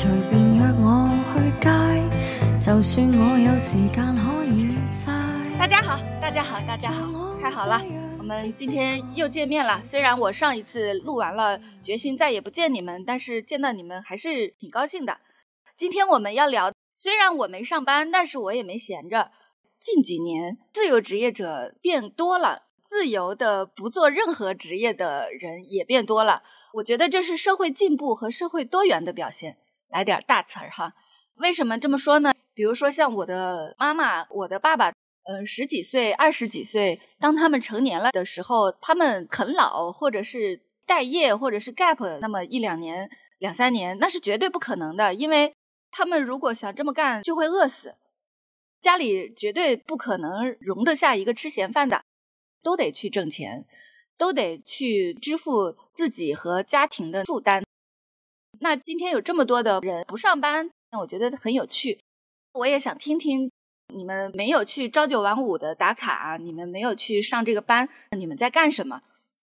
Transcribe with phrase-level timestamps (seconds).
[0.00, 1.68] 随便约我去街，
[2.58, 5.12] 就算我有时间可以晒。
[5.58, 7.82] 大家好，大家好，大家好，太好了，
[8.16, 9.82] 我们今天又见面了。
[9.84, 15.18] 虽然我上一次录完了，决心再也不见你们，但是见到你们还是挺高兴的。
[15.76, 19.30] 今天我们要聊，虽然我没上班，但是我也没闲着。
[19.78, 26.42] 近几年，自由职业者变多了，自由的不做任何职业的人也变多了。
[26.76, 29.58] 我觉得这是社会进步和社会多元的表现。
[29.90, 30.94] 来点大词儿哈，
[31.34, 32.32] 为什么这么说呢？
[32.54, 34.92] 比如说像我的妈妈、我的爸爸，
[35.24, 45.54] 呃，十几岁、二十几岁，当他们成年了的时候，他们啃老或者是待业或者是 gap，那么一两年、两三年，那是绝对不可能的，因为
[45.90, 47.96] 他们如果想这么干，就会饿死。
[48.80, 52.02] 家里绝对不可能容得下一个吃闲饭的，
[52.62, 53.66] 都得去挣钱，
[54.16, 57.62] 都得去支付自己和家庭的负担。
[58.62, 61.98] 那今天有这么多的人不上班，那我觉得很有趣。
[62.52, 63.50] 我也想听听
[63.88, 69.00] 你们没有去朝九晚五的打卡，你们没有去上这个班，你们在干什么？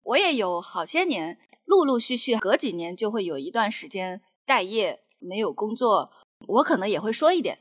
[0.03, 6.11] 我也有好些年，陆陆续续隔几年就会有一段时间待业，没有工作，
[6.47, 7.57] 我可能也会说一点。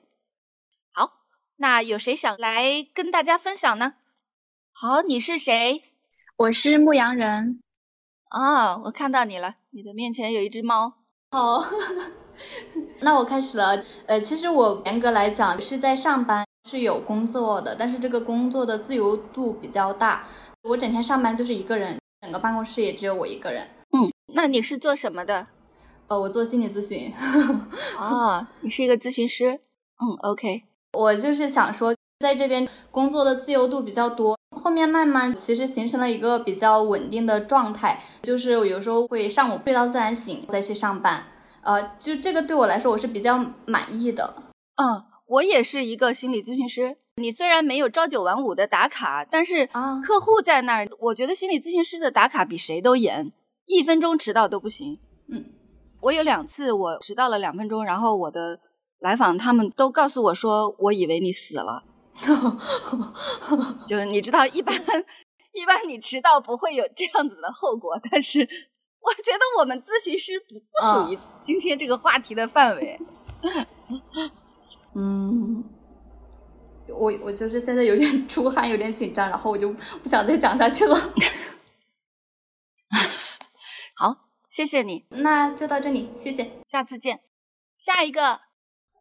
[0.93, 1.25] 好
[1.57, 3.95] 那有谁想来跟大家分享呢？
[4.73, 5.85] 好，你是谁？
[6.37, 7.63] 我是牧羊人。
[8.31, 11.00] 哦，我看到你了，你的面前有一只猫。
[11.33, 11.65] 好，
[13.01, 13.81] 那我开始了。
[14.07, 20.27] 呃，其实我严格来讲是在上班，是有工作的，但是这个工作的自由度比较大。
[20.63, 23.69] 我整天上班就是一个人，整个办公室也只有我一个人。
[23.93, 25.47] 嗯，那你是做什么的？
[26.09, 27.13] 呃，我做心理咨询。
[27.97, 29.61] 哦， 你是一个咨询师。
[30.03, 30.65] 嗯，OK。
[30.95, 41.25] 我就是想说，在这边工作的自由度比较多，后面慢慢其实形成了一个比较稳定的状态，就是有时候会上午睡到自然醒再去上班，
[41.63, 44.43] 呃，就这个对我来说我是比较满意的。
[44.77, 53.33] 嗯，我也是一个心理咨询师，你虽然没有朝九晚五的打卡，但是啊，客户在那儿，我觉得心理咨询师的打卡比谁都严，
[53.67, 54.99] 一分钟迟到都不行。
[55.29, 55.45] 嗯，
[56.01, 58.61] 我有两次我迟到了两分钟，然后我的。
[59.01, 61.85] 来访他们都告诉我说，我以为你死了，
[63.87, 64.75] 就是你知道，一般
[65.53, 68.41] 一般你迟到不会有这样子的后果，但是
[69.01, 72.99] 我觉得我们咨询师不不属于今天这个话题的范围。
[74.95, 75.65] 嗯，
[76.89, 80.97] 我我就是现在有点出汗，有点紧张，然后我就不想再讲下去了。
[83.97, 84.17] 好，
[84.49, 87.21] 谢谢你，那就到这里，谢谢，下次见，
[87.77, 88.41] 下一个。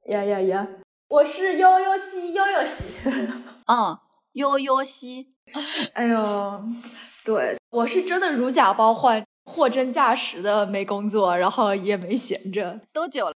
[0.05, 0.67] 呀呀呀！
[1.09, 2.83] 我是悠悠西，悠悠西。
[3.65, 3.99] 哦，
[4.33, 5.27] 悠悠西。
[5.93, 6.63] 哎呦，
[7.25, 12.79] 对，我是真的如假包换，货真价实的没工作，然后也没闲着。
[12.93, 13.33] 多久了？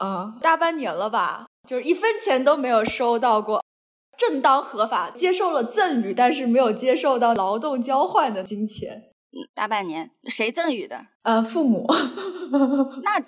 [0.00, 3.64] 嗯，大半年了吧，就是一分钱都没有收到过，
[4.16, 9.10] 正当合法接受了赠与，但是没有接受到劳动交换的金钱。
[9.52, 11.06] 大半年，谁赠予的？
[11.22, 11.84] 呃，父母。
[13.02, 13.18] 那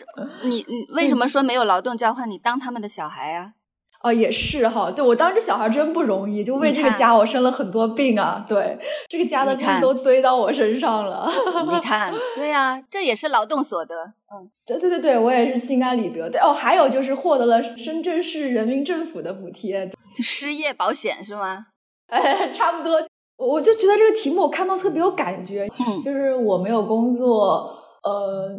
[0.44, 2.30] 你你为什么说没有劳动交换？
[2.30, 3.54] 你当他们的小孩啊？
[4.02, 4.90] 哦，也是哈。
[4.90, 8.44] 对我当这小孩真不容易，就为这个家我生了很多病啊。
[8.48, 8.78] 对，
[9.08, 11.28] 这个家的病都堆到我身上了。
[11.70, 13.94] 你看， 对呀，这也是劳动所得。
[14.32, 16.30] 嗯，对对对对，我也是心安理得。
[16.30, 19.90] 对哦，还有就是获得了深圳市人民政府的补贴，
[20.22, 21.66] 失业保险是吗？
[22.08, 23.02] 哎， 差不多。
[23.36, 27.72] 我就觉得这个题目我看到特别有感觉，嗯，就是我没有工作，
[28.02, 28.50] 呃，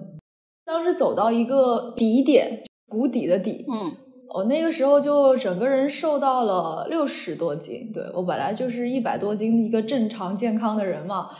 [0.65, 3.91] 当时走到一个底点，谷底的底，嗯，
[4.33, 11.31] 我那个时候就整个人瘦到了六十多斤，对我本来就是一百多斤一个正常健康的人嘛，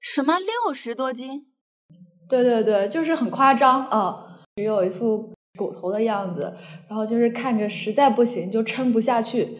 [0.00, 1.46] 什么六十多斤？
[2.28, 6.54] 对对对，就是很夸张啊，只有一副骨头的样子，
[6.88, 9.58] 然后就是看着实在不行就撑不下去，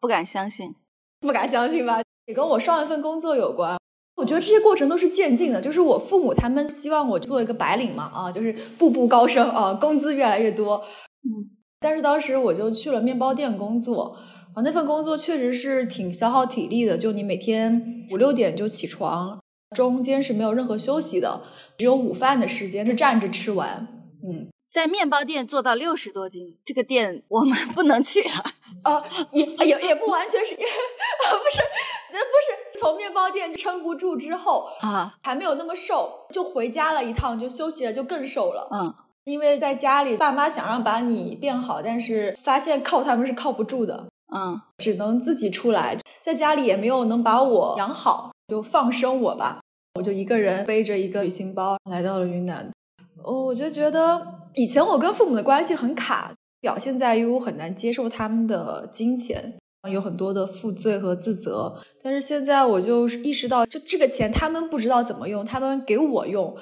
[0.00, 0.74] 不敢相信，
[1.20, 2.00] 不敢相信吧。
[2.26, 3.78] 也跟我上一份工作有关，
[4.16, 5.60] 我觉得这些过程都是渐进的。
[5.60, 10.84] 就是我父母他们希望我做一个白领嘛，啊，就是步步高升啊，工资越来越多。
[11.22, 14.16] 嗯，但是当时我就去了面包店工作，
[14.54, 16.98] 啊，那份工作确实是挺消耗体力的。
[16.98, 19.40] 就你每天五六点就起床，
[19.76, 21.42] 中间是没有任何休息的，
[21.76, 23.86] 只有午饭的时间就站着吃完。
[24.22, 24.48] 嗯。
[24.70, 28.44] 在面包店做到六十多斤，这个店我们 不能去了。
[28.82, 29.02] 啊，
[29.32, 31.62] 也也也不完全是， 不是，
[32.12, 38.68] 那不是从面包店撑不住之后啊，还没有那么瘦，就回家了一趟，就休息了，就更瘦了。
[38.70, 38.94] 嗯，
[39.28, 44.06] 因为在家里，爸妈想让把你变好，但是发现靠他们是靠不住的。
[44.34, 49.60] 嗯，只能自己出来，在家里也没有能把我养好，就放生我吧。
[49.96, 52.70] 我就一个人背着一个旅行包来到了云南。
[53.22, 56.32] 哦，我就觉得以前我跟父母的关系很卡，
[56.62, 59.58] 表现在于我很难接受他们的金钱，
[59.90, 61.78] 有很多的负罪和自责。
[62.02, 66.56] 但是现在我就意识到，就这个钱他们不知道怎么用，他们给我用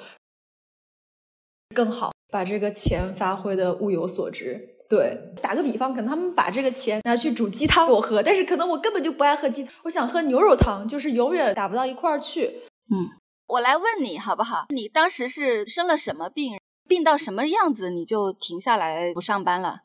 [1.75, 4.75] 更好，把这个钱发挥的物有所值。
[4.87, 12.61] 对，打个比方，可能他们把这个钱拿去煮鸡汤给我喝，但是可能我根本就不爱喝鸡汤，我想喝牛肉汤，就是永远打不到一块儿去。
[12.91, 13.09] 嗯，
[13.47, 14.67] 我来问你好不好？
[14.69, 16.59] 你当时是生了什么病？
[16.87, 19.79] 病到什么样子你就停下来不上班了？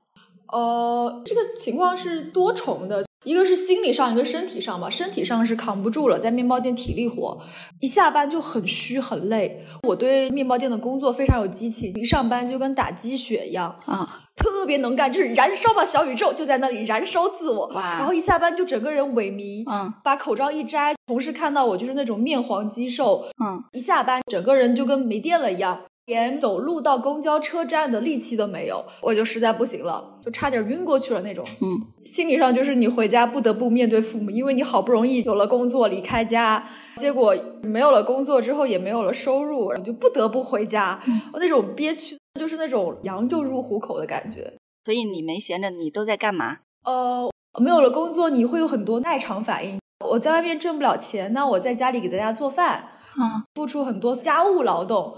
[0.52, 4.90] 呃，这个情况是多重的，一个是心理上，一个身体上吧。
[4.90, 7.40] 身体上是扛不住了，在面包店体力活，
[7.80, 9.64] 一下班就很虚很累。
[9.84, 14.19] 我对面包店的工作非常有激情，一上班就跟打鸡血一样啊。
[14.34, 17.66] 特别能干，就是燃烧吧小宇宙，就在那里燃烧自我。
[17.74, 17.98] 哇！
[17.98, 31.44] 然后一下班就整个人萎靡，嗯，把口罩一摘，同事看到我就是那种面黄肌瘦，嗯，一下班整个人就跟没电了一样，连走路到公交车站的力气都没有，我就实在不行了，就差点晕过去了那种。
[31.60, 31.66] 嗯，
[32.04, 41.00] 心理上就是你回家不得不面对父母，因为你好不容易有了工作离开家，结果没有了工作之后也没有了收入，你就不得不回家，
[41.32, 42.16] 我那种憋屈。
[42.40, 44.55] 就是那种羊又入虎口的感觉，
[44.87, 46.60] 所以你没闲着，你都在干嘛？
[46.87, 49.78] 呃，没有了工作，你会有很多耐偿反应。
[50.08, 52.88] 我在外面挣不了钱，那我在家里给大家做饭。
[53.12, 55.14] 啊，付出很多家务劳动。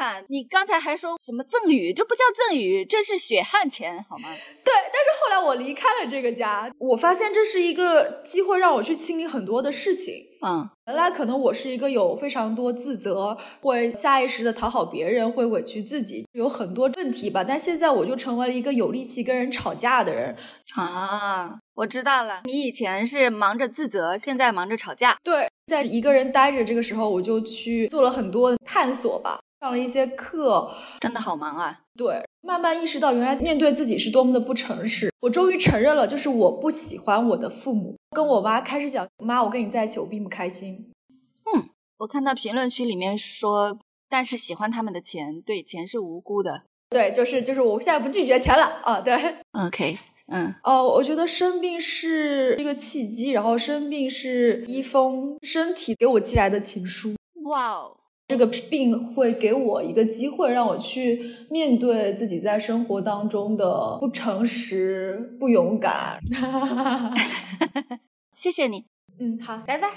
[0.00, 1.92] 看，你刚才还说什么赠与？
[1.92, 4.30] 这不叫赠与，这是血汗钱，好吗？
[4.64, 10.14] 对，但是后来我离开了这个家，我发现这是一个机会，让我去清理很多的事情。
[10.40, 17.44] 嗯，原来可能我是一个有非常多自责，会下意识的讨好别人，会委屈自己，有很多问题吧。
[17.44, 20.34] 但现在我就成为了一个有力气跟人吵架的人。
[20.76, 25.18] 啊，我知道了，你以前是忙着自责，现在忙着吵架。
[25.22, 25.50] 对。
[25.66, 31.80] 在一个人待着这个时候，我就去做了很多探索吧，上了一些课，真的好忙啊。
[31.94, 35.12] 对，慢慢意识到原来面对自己是多么的不诚实。
[35.20, 37.94] 我终于承认了，就是我不喜欢我的父母。
[38.16, 40.90] 跟我妈开始讲，妈，我跟你在一起，我并不开心。
[41.54, 41.68] 嗯，
[41.98, 43.78] 我看到评论区里面说，
[44.08, 46.62] 但是喜欢他们的钱，对，钱是无辜的。
[46.88, 49.00] 对，就是就是，我现在不拒绝钱了啊。
[49.00, 49.14] 对，
[49.66, 49.98] OK。
[50.32, 57.14] 嗯哦，我觉得生病是一个契机，然后生病是一封身体给我寄来的情书。
[57.42, 57.96] 哇哦，
[58.30, 66.20] 这个病会给我一个机会，让我去面对自己在生活当中的不诚实、不勇敢。
[68.32, 68.84] 谢谢你，
[69.18, 69.88] 嗯，好，拜拜。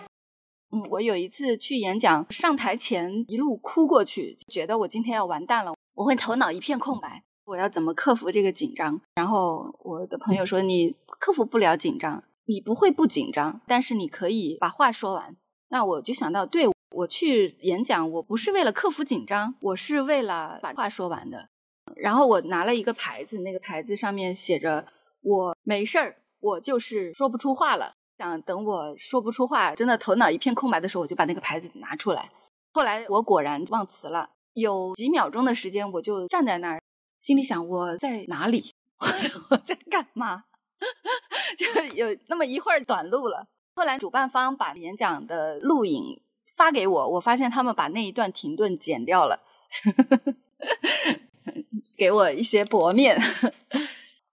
[0.71, 7.21] 嗯，我有一次去演讲，上台前一路哭过去，觉得我今天要完蛋了，我会头脑一片空白。
[7.45, 8.99] 我要怎么克服这个紧张？
[9.13, 15.35] 然后我的朋友说：“你克服不了紧张，你不会不紧张，但是你可以把话说完。”
[15.69, 21.49] 那我就想到，对我去演讲，我不是为了克服紧张，我是为了把话说完的。
[21.95, 24.85] 然后我拿了一个牌子，那个牌子上面写着
[25.21, 32.29] ：“我没事儿，我就是说不出话了。”想等我说不出话，真的头脑一片空白的时候，我就把那个牌子拿出来。
[32.73, 36.81] 后来我果然忘词了，有几秒钟的时间，我就站在那儿。
[37.19, 38.73] 心里想我在哪里，
[39.49, 40.43] 我在干嘛？
[41.57, 43.47] 就有那么一会儿短路了。
[43.75, 46.21] 后来主办方把演讲的录影
[46.55, 49.41] 发给我，我发现他们把那一段停顿剪掉了，
[51.97, 53.19] 给我一些薄面。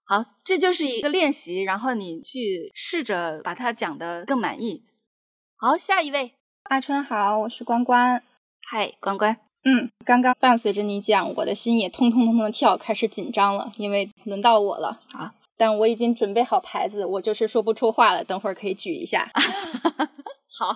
[0.05, 4.85] 好，这就是一个练习，然后你去试着把它讲得更满意。
[5.57, 6.33] 好，下一位，
[6.65, 8.23] 阿春好，我是关关。
[8.69, 9.37] 嗨，关关。
[9.62, 15.35] 嗯，刚刚伴随着你讲，我的心也通通通通的跳，开始紧张了，因为轮到我了啊！
[15.57, 19.31] 但我已经准备好牌子，我就是说不出话了，等会儿可以举一下。
[20.59, 20.75] 好，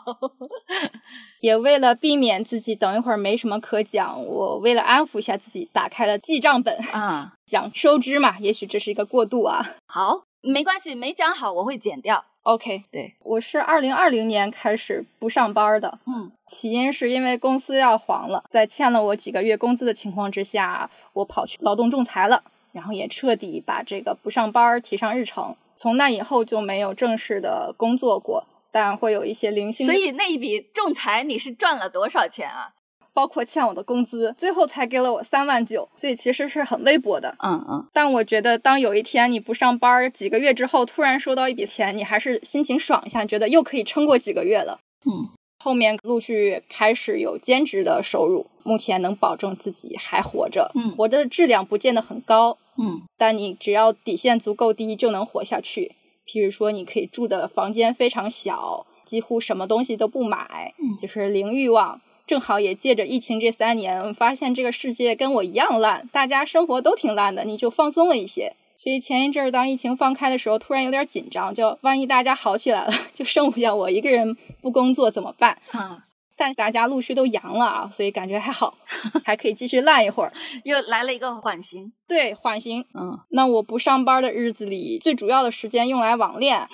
[1.40, 9.74] 也为了避免自己等一会儿没什么可讲，我为了安抚一下自己，打开了记账本啊， 讲收支嘛，也许这是一个过渡啊。
[9.86, 12.24] 好，没关系，没讲好我会剪掉。
[12.42, 25.56] OK，对，我是二零二零年开始不上班的，嗯，起因是因为公司要黄了，在欠了我几个月工资的情况之下，我跑去劳动仲裁了，然后也彻底把这个不上班提上日程。
[25.74, 29.86] 从那以后就没有正式的工作过，但会有一些零星。
[29.86, 32.72] 所以那一笔仲裁你是赚了多少钱啊？
[33.12, 37.36] 包括欠我的工资，最后才给了我三万九，所以其实是很微薄的。
[37.38, 37.88] 嗯嗯。
[37.92, 44.80] 但我觉得，当有一天你不上班，几个月之后突然收到一笔钱，你还是心情爽一下，觉得又可以撑过几个月了。
[45.06, 45.30] 嗯。
[45.62, 50.72] 后面陆续开始有兼职的收入，目前能保证自己还活着。
[50.74, 50.90] 嗯。
[50.96, 52.58] 活着的质量不见得很高。
[52.76, 53.02] 嗯。
[53.16, 55.94] 但你只要底线足够低，就能活下去。
[56.26, 62.00] 譬如说，你可以住的房间非常小，几乎什么东西都不买，嗯就是零欲望。
[62.26, 68.56] 正好也借着疫情这三年，发现这个世界跟我一样烂，大家生活都挺烂的，你就放松了一些。
[68.76, 75.58] 所以前一阵儿当疫情放开的时候，突然有点紧张，就万一大家好起来了， 就剩下我一个人不工作怎么办？
[75.70, 76.03] 啊，
[76.36, 78.74] 但大家陆续都阳了啊，所以感觉还好，
[79.24, 80.32] 还可以继续烂一会儿。
[80.64, 81.92] 又来了一个缓刑。
[82.06, 82.84] 对，缓刑。
[82.94, 86.66] 嗯，那我不上班的日子里，最主要的时间用来网恋，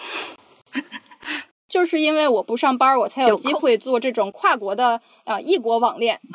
[1.68, 6.20] 就是因为我不上班，我才有机会做这种跨国的呃异国网恋。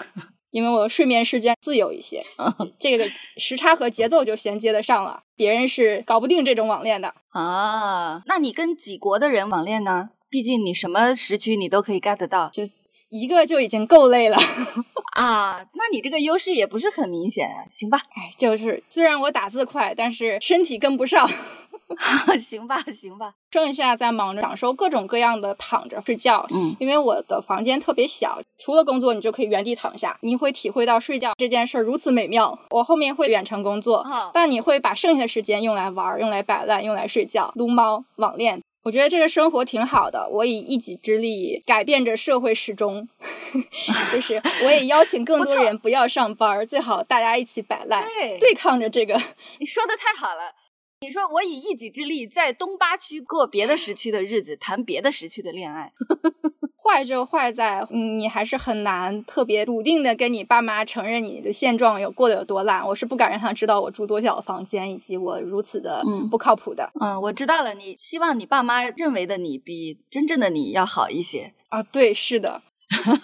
[0.51, 2.23] 因为我睡眠时间自由一些，
[2.79, 7.13] 这个时差和节奏就衔接得上了，别人是搞不定这种网恋的。
[7.31, 10.11] 啊，那你跟几国的人网恋呢？
[10.29, 12.49] 毕竟你什么时区你都可以 get 到
[13.21, 14.35] 一个就已经够累了，
[15.15, 17.63] 啊，那你这个优势也不是很明显啊。
[17.69, 21.29] 行吧，哎，就是虽然我打字快，但是身体跟不上。
[22.39, 23.33] 行吧，行吧。
[23.51, 32.57] 剩下在忙着享受各种各样的躺着睡觉，嗯因为我的房间特别小，除了工作你就可以原地躺下，你会体会到睡觉这件事儿如此美妙。
[32.71, 38.61] 我后面会远程工作，哦但你会把剩下的时间用来玩儿、用来摆烂、用来睡觉、撸猫、网恋。
[38.85, 43.09] 我觉得这个生活挺好的，我以一己之力改变着社会时钟，
[44.13, 49.19] 就是我也邀请更多人不要上班儿，最好大家一起摆烂，对对抗着这个。
[49.59, 50.53] 你说的太好了。
[51.01, 55.91] 你说我以一己之力在东八区过别的时区的日子，谈别的时区的恋爱。
[56.87, 62.87] 坏就坏在，嗯，你还是很难特别笃定的跟你爸妈承认你的现状有过得有多烂。
[62.87, 67.73] 我是不敢让他知道我住多小的房间，以及我如此的嗯不靠谱的、嗯，我知道了。
[67.73, 71.51] 你希望你爸妈认为的你比真正的你要好一些。
[71.69, 71.81] 啊。
[71.81, 72.61] 对，是的，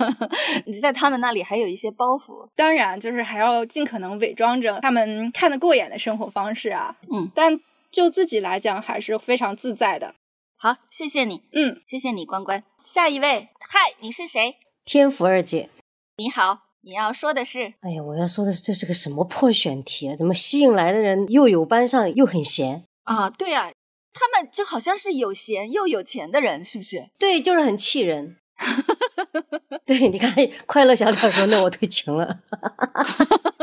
[0.66, 2.50] 你在他们那里还有一些包袱。
[2.56, 6.96] 当然就是还要尽可能伪装着他们看得过眼的生活方式啊。
[7.12, 7.60] 嗯，但
[7.92, 10.16] 就自己来讲，还是非常自在的。
[10.64, 12.64] 好，谢谢你，嗯，谢谢你，关关。
[12.84, 14.58] 下一位，嗨，你是谁？
[14.86, 15.70] 天福二姐，
[16.18, 20.16] 你好，你要说的是，哎呀，我要说的是这是个什么破选题啊？
[20.16, 22.84] 怎么吸引来的人又有班上又很闲？
[23.06, 23.72] 啊，对啊，
[24.14, 27.08] 他们就好像是有闲又有钱的人，是不是？
[27.18, 28.38] 对，就是很气人。
[29.84, 30.32] 对，你看，
[30.68, 32.42] 快乐小鸟说：“那我退群了。”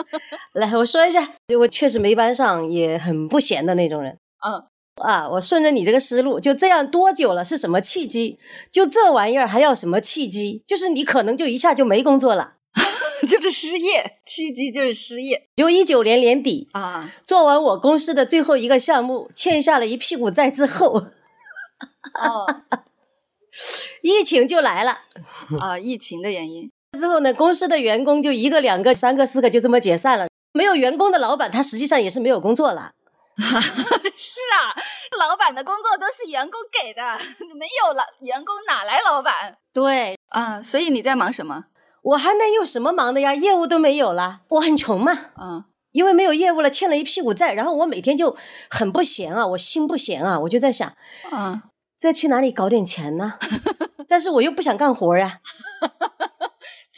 [0.54, 4.18] 来，我说一下，我确实没班上，也很不闲的那种人。
[4.44, 4.66] 嗯，
[4.98, 7.44] 啊，我顺着你这个思路，就这样多久了？
[7.44, 8.38] 是什么契机？
[8.70, 10.62] 就这玩意儿还要什么契机？
[10.66, 12.54] 就是你可能就一下就没工作了。
[13.28, 17.12] 就是失业，契机就是失业就一九年年底啊。
[17.26, 20.92] 做完我公司的最后一个项目，欠下了一屁股债之后，
[22.14, 22.62] 哦，
[24.02, 25.00] 疫情就来了。
[25.60, 26.70] 啊，疫情的原因。
[26.98, 30.28] 之后呢，公司的员工就一个、两个、三个、四个就这么解散了。
[30.52, 32.92] 没有员工的老板，他实际上也是没有工作了。
[34.18, 34.74] 是啊，
[35.18, 37.02] 老板的工作都是员工给的，
[37.54, 40.60] 没有了员工哪来老板对，啊？
[40.62, 41.66] 所以你在忙什么？
[42.02, 43.34] 我还能有什么忙的呀？
[43.34, 45.12] 业务都没有了，我很穷嘛。
[45.40, 48.36] 嗯因为没有业务了，欠了一屁股债，然后我每天就
[48.68, 50.92] 很不闲啊，我心不闲啊，我就在想，
[51.32, 51.62] 嗯，
[51.98, 53.38] 再去哪里搞点钱呢？
[54.06, 55.40] 但是我又不想干活呀。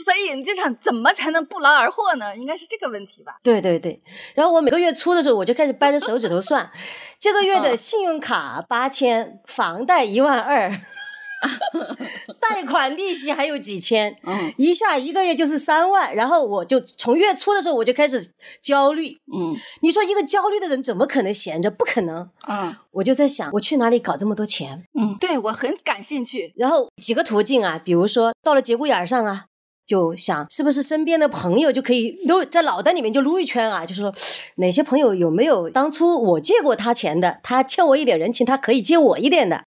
[0.03, 2.37] 所以你就想怎么才能不劳而获呢？
[2.37, 3.37] 应该是这个问题吧？
[3.43, 4.01] 对对对，
[4.35, 6.71] 然后我每个月初的时候，我就开始掰着手指头算，
[7.21, 10.71] 这个月的嗯信用卡八千，房贷一万二，
[12.41, 18.21] 贷款利息还有几千，嗯一下一个月就是三万，然后我就从月初的时候我就开始
[18.63, 19.17] 焦虑。
[19.33, 21.71] 嗯你说一个焦虑的人怎么可能闲着？
[21.71, 22.29] 不可能。
[22.49, 24.85] 嗯我就在想，我去哪里搞这么多钱？
[25.01, 26.53] 嗯，对我很感兴趣。
[26.57, 29.45] 然后几个途径啊，比如说到了节骨眼儿上啊，
[29.91, 34.15] 就想是不是身边的朋友就可以撸在脑袋里面就撸一圈啊，就是说
[34.59, 39.65] 哪些朋友有没有当初我借过他钱的，他欠我一点人情，他可以借我一点的。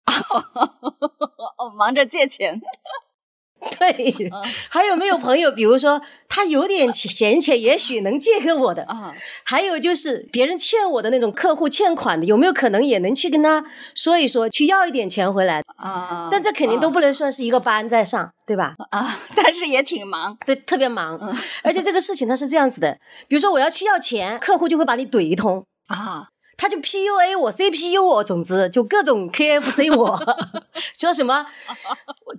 [1.58, 2.58] 哦，忙着借钱。
[3.78, 4.30] 对，
[4.68, 8.82] 还有没有朋友，比如说他有点闲钱，也许能借给我的。
[8.84, 15.62] 啊还有就是别人欠我的那种客户欠款的，有没有可能也能去跟他说一说，去要一点钱回来？
[15.76, 16.28] 啊！
[16.30, 18.74] 但这肯定都不能算是一个班在上，对吧？
[18.90, 20.36] 啊， 但是也挺忙。
[20.46, 21.18] 对，特别忙，
[21.62, 30.18] 而且这个事情它是这样子的，比如说我要去要钱，客户就会把你怼一通，啊，他就 PUA 我，CPU 我，总之就各种 KFC 我，
[30.98, 31.46] 说什么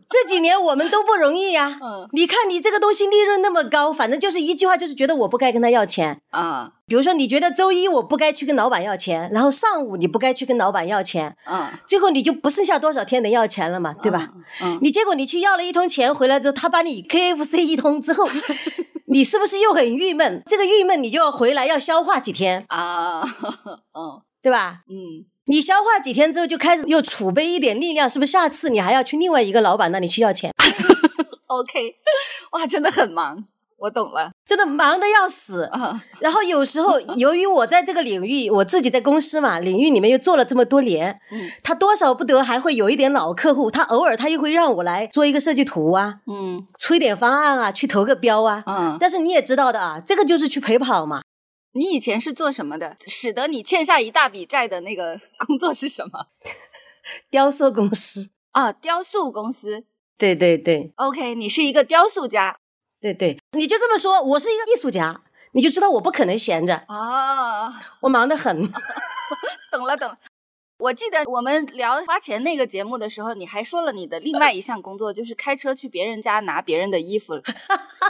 [0.09, 6.21] 这几年我们都不容易呀、嗯你看你这个东西利润那么高，反正就是一句话，就是觉得我不该跟他要钱。
[6.29, 14.27] 啊比如说，你觉得周一我不该去跟老板要钱，然后上午你不该去跟老板要钱，嗯，最后你就不剩下多少天能要钱了嘛，对吧？
[14.61, 14.75] 嗯？
[14.75, 18.27] 嗯，你结果你去要了一通钱回来之后，他把你 KFC 一通之后，
[19.07, 20.41] 你是不是又很郁闷？
[20.45, 23.21] 这个郁闷你就要回来要消化几天，啊，
[23.93, 24.81] 嗯 对吧？
[24.89, 28.31] 嗯你消化几天之后就开始又储备一点力量，是不是？
[28.31, 30.51] 下次你还要去另外一个老板那里去要钱，
[31.47, 31.95] OK，
[32.51, 33.45] 哇，真的很忙，
[33.77, 35.63] 我懂了真的忙的要死。
[35.71, 36.03] 啊。
[36.21, 48.63] 然后有时候， 由于我在这个领域，我自己在公司嘛，领域里面又做了这么多年，嗯他多少不得还会有一点老客户，他偶尔他又会让我来做一个设计图啊，嗯出一点方案啊，去投个标啊。
[48.67, 51.21] 嗯，但是你也知道的啊，这个就是去陪跑嘛。
[51.73, 52.95] 你以前是做什么的？
[53.05, 56.27] 使得你欠下一大笔债的那个 工作是什么？
[57.29, 59.85] 雕塑公司，啊，雕塑公司。
[60.17, 62.57] 对对对 OK，你是一个雕塑家
[63.05, 65.21] 对对，你就这么说，我是一个艺术家，
[65.51, 67.71] 你就知道我不可能闲着，啊，
[68.01, 68.67] 我忙得很。
[69.71, 70.17] 懂了懂了。
[70.79, 77.35] 我记得我们聊花钱那个节目的时候，你还说了你的另外一项工作，就是开车去别人家拿别人的衣服，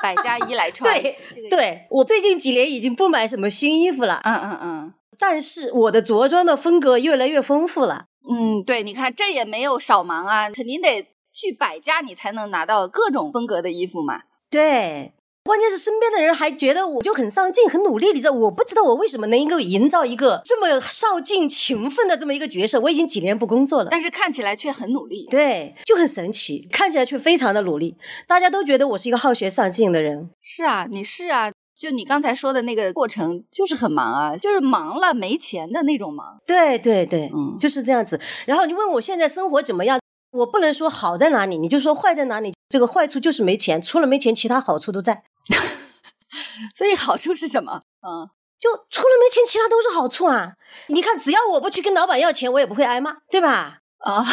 [0.02, 0.90] 百家衣来穿。
[0.94, 8.06] 对这个，对，我最近几年已经不买什么新衣服了，嗯嗯嗯但是我的着装的风格越来越丰富了。
[8.30, 14.22] 嗯，对，你看这也没有少忙啊，肯定得去百家，你才能拿到各种风格的衣服嘛。
[14.56, 15.12] 对，
[15.44, 22.80] 关键是身边的人还觉得我就很上进、很努力，你知道，我不知道我为什么能够营造一个这么上进、勤奋的这么一个角色。
[22.80, 23.90] 我已经几年不工作了。
[23.92, 25.28] 但是看起来却很努力。
[25.30, 27.98] 对，就很神奇，看起来却非常的努力。
[28.26, 30.30] 大家都觉得我是一个好学上进的人。
[30.40, 36.38] 是啊，你是啊，就你刚才说的那个过程，就是很忙啊，就是忙了没钱的那种忙。
[36.48, 38.18] 对对对，嗯就是这样子。
[38.46, 40.00] 然后你问我现在生活怎么样，
[40.32, 42.55] 我不能说好在哪里，你就说坏在哪里。
[42.68, 45.24] 这个坏处就是没钱，除了没钱，其他好处都在。
[46.76, 47.82] 所以好处是什么？
[48.06, 48.30] 嗯，
[48.60, 50.54] 就除了没钱，其他都是好处啊！
[50.88, 53.80] 你看，只要我不去跟老板要钱，我也不会挨骂，对吧？
[54.00, 54.24] 啊，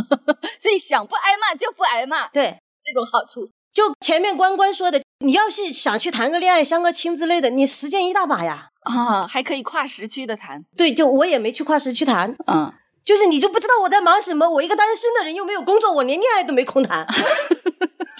[0.60, 3.50] 所以想不挨骂就不挨骂，对，这种好处。
[3.72, 8.70] 就前面关关说的，你要是想去谈个恋爱、相个亲之类的，你时间一大把呀。
[8.82, 12.72] 啊，还可以跨时区的谈，对，就我也没去跨时区谈，嗯，
[13.04, 14.48] 就是你就不知道我在忙什么。
[14.48, 17.06] 我一个单身的人又没有工作，我连恋爱都没空谈。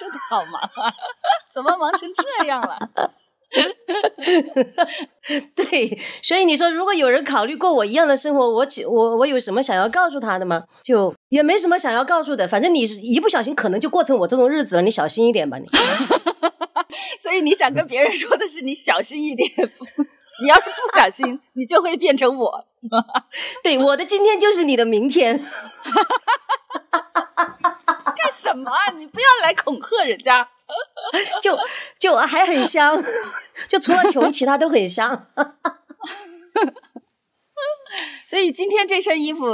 [0.07, 0.93] 真的好忙啊，
[1.53, 2.79] 怎么忙成这样了？
[5.55, 10.65] 对，所以你说，如果有人考虑过我一样的生活，我只我我有什么想要告诉他的吗？
[10.83, 15.67] 就也没什么想要告诉的，反正你是一不小心可能就过成我这种日子了，你小心一点吧你。
[17.23, 19.49] 所以你想跟别人说的是你小心一点，
[20.43, 23.03] 你要是不小心，你就会变成我，是吗？
[23.63, 25.45] 对，我的今天就是你的明天。
[28.47, 28.91] 干什么啊？
[28.97, 30.49] 你不要来恐吓人家。
[31.41, 31.57] 就
[31.99, 33.01] 就还很香，
[33.69, 35.27] 就除了穷，其他都很香。
[38.29, 39.47] 所以今天这身衣服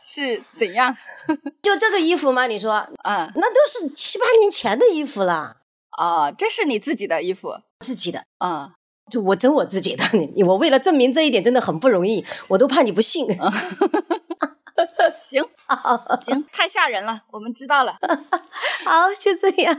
[0.00, 0.96] 是怎样？
[1.62, 2.46] 就这个衣服吗？
[2.46, 5.56] 你说，啊那都是七八年前的衣服了，
[5.90, 8.24] 啊，这是你自己的衣服自己的。
[8.38, 8.72] 啊？
[9.10, 10.02] 就我整我自己的，
[10.34, 13.26] 你我为了证明这一点真的很不容易，我都怕你不信。
[15.20, 15.44] 行
[16.20, 17.96] 行，太吓人了，我们知道了。
[18.84, 19.76] 好，就这样，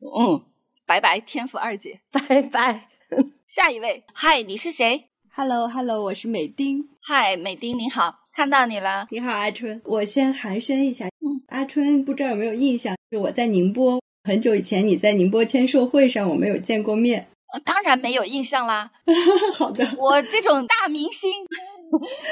[0.00, 0.44] 嗯，
[0.86, 2.00] 拜拜，天府二姐。
[2.10, 2.88] 拜拜。
[3.46, 6.88] 下一位，嗨，你是谁？Hello Hello，我是美丁。
[7.02, 9.06] 嗨，美丁，你好，看到你了。
[9.10, 9.80] 你好，阿春。
[9.84, 12.96] 我先寒暄一下，嗯，阿春不知道有没有印象？
[13.10, 17.28] 就我在宁波很久以前，你在宁波签售会上，我们有见过面。
[17.52, 18.90] 呃当然没有印象啦，
[19.54, 21.30] 好的，我这种大明星，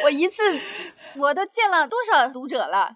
[0.05, 0.42] 我一次
[1.16, 2.94] 我都见了多少读者了？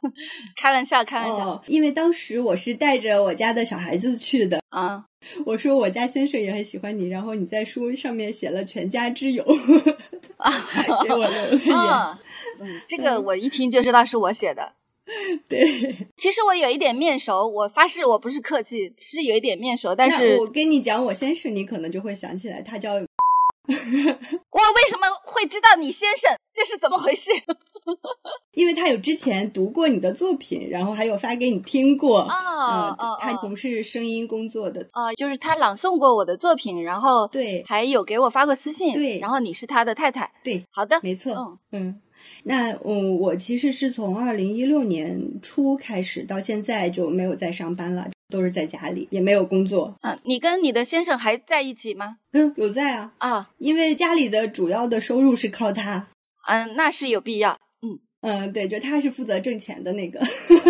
[0.57, 1.48] 开玩笑，开玩笑。
[1.50, 4.61] 哦，因为当时我是带着我家的小孩子去的。
[4.70, 5.05] 啊，
[5.46, 9.44] 我说我家先生也很喜欢你，然后你在书上面写了“全家之友”，
[11.05, 11.76] 给我留了言。
[11.76, 12.18] 啊，
[12.61, 14.72] 嗯，这个我一听就知道是我写的。
[15.49, 26.37] 对，其实我有一点面熟，我发誓我不是客气，是有一点面熟，但是我跟你讲，我先生，你可能就会想起来，他叫 我为什么会知道你先生？
[26.53, 27.31] 这是怎么回事？
[28.53, 32.23] 因为他有之前读过你的作品，然后还有发给你听过。
[32.23, 34.81] 哦哦他从事声音工作的。
[34.92, 41.33] 哦，就是他朗诵过我的作品，然后对还有给我发过私信，对然后你是他的太太，对，好的，没错。
[41.35, 42.01] 嗯嗯，
[42.42, 49.96] 那嗯，我其实是从二零一六年初开始到现在就没有再上班了，都是在家里，也没有工作。
[50.02, 52.18] 嗯，你跟你的先生还在一起吗？
[52.32, 56.08] 嗯，有在啊，啊，因为家里的主要的收入是靠他。
[56.48, 60.20] 嗯，那是有必要，嗯嗯，对，就他是负责挣钱的那个。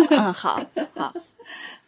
[0.09, 0.65] 嗯，好，
[0.95, 1.13] 好，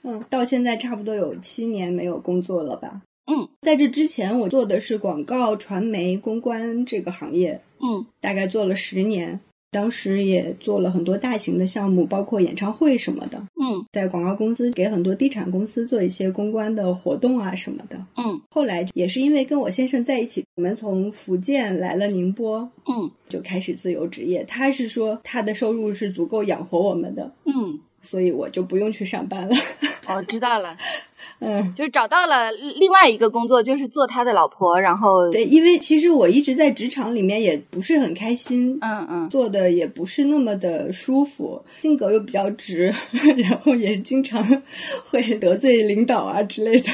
[0.04, 3.02] 嗯，到现在差不多有七年没有工作了吧？
[3.32, 9.40] 嗯在这之前，我做的是广告、传媒、公关这个行业，嗯大概做了十年。
[9.72, 13.38] 当时也做了很多大型的项目，包括演唱会什么的。
[13.40, 18.04] 嗯嗯在广告公司给很多地产公司做一些公关的活动啊什么的。
[18.18, 24.44] 嗯后来也是因为跟我先生在一起，我们从福建来了宁波，嗯就开始自由职业。
[24.46, 29.56] 他是说他的收入是足够养活我们的，嗯，所以我就不用去上班了。
[30.08, 30.76] 哦知道了，
[31.42, 42.94] 嗯，就是找到了另外一个工作，就是做他的老婆，然后对，因为其实我一直在职场里面也不是很开心，嗯嗯做的也不是那么的舒服，性格又比较直，
[43.38, 44.44] 然后也经常
[45.10, 46.92] 会得罪领导啊之类的。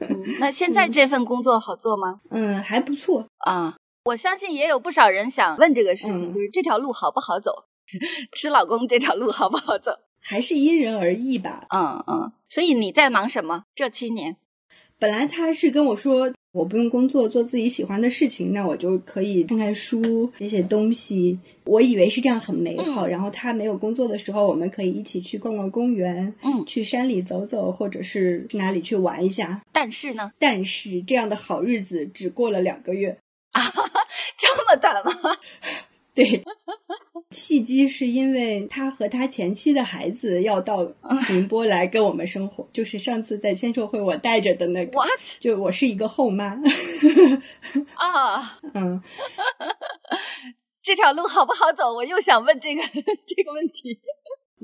[0.00, 2.20] 嗯，那现在这份工作好做吗？
[2.30, 3.26] 嗯，还不错。
[3.38, 7.64] 啊，我相信也有不少人想问这个事情，嗯就是这条路好不好走？
[8.32, 9.92] 吃老公这条路好不好走？
[10.20, 11.66] 还是因人而异吧。
[11.70, 13.64] 嗯嗯，所以你在忙什么？
[13.74, 14.36] 这七年？
[14.98, 21.38] 本来他是跟我说，我不用工作，做自己喜欢的事情，那我就可以看看书、写写东西。
[21.64, 23.06] 我以为是这样很美好。
[23.06, 29.62] 嗯然后他没有工作的时候，我们可以一起去逛逛公园，嗯去山里走走，或者是去哪里去玩一下。
[29.72, 33.16] 但是呢，但是这样的好日子只过了两个月
[33.52, 33.62] 啊。
[34.36, 35.12] 这么短吗？
[36.20, 36.44] 对，
[37.30, 40.92] 契机是因为他和他前妻的孩子要到
[41.30, 44.92] 宁波来跟我们生活， 就是上次在签售会我带着的那个。
[44.98, 45.40] What？
[45.40, 46.56] 就我是一个后妈，
[47.94, 49.02] 啊，嗯，
[50.82, 51.92] 这条路好不好走？
[51.94, 53.98] 我又想问这个这个问题。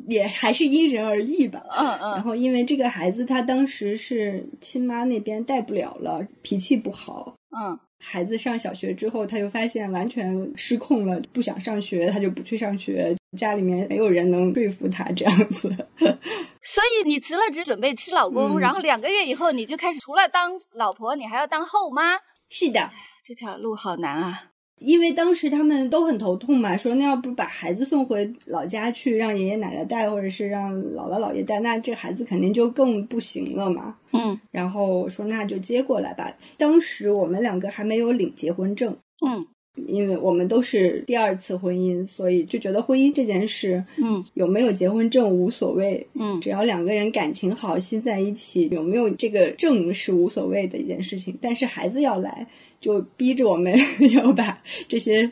[0.08, 1.64] 也还是因人而异吧。
[1.70, 7.34] 嗯嗯然嗯后因为这个孩子他当时是亲妈那边带不了了，脾气不好。
[7.50, 13.14] 嗯孩子上小学之后，他就发现完全失控了，不想上学，他就不去上学。
[13.36, 15.68] 家里面没有人能说服他这样子。
[16.62, 22.90] 所以你辞了职，准备吃老公，嗯然后两个月以后你就开始除了当老婆，你还要当后妈，是的，
[23.24, 24.52] 这条路好难啊。
[24.78, 33.96] 因为当时他们都很头痛嘛，说那要不把孩子送回老家去，让爷爷奶奶带，或者是让姥姥姥爷带，那这孩子肯定就更不行了嘛。
[34.12, 36.36] 嗯然后我说那就接过来吧。
[36.58, 39.46] 当时我们两个还没有领结婚证，嗯
[39.86, 51.38] 因为我们都是第二次婚姻，所以就觉得婚姻这件事嗯有没有结婚证无所谓，嗯只要两个人感情好，心在一起，有没有这个证是无所谓的一件事情。
[51.42, 52.46] 但是孩子要来，
[52.86, 53.76] 就逼着我们
[54.14, 55.28] 要把这些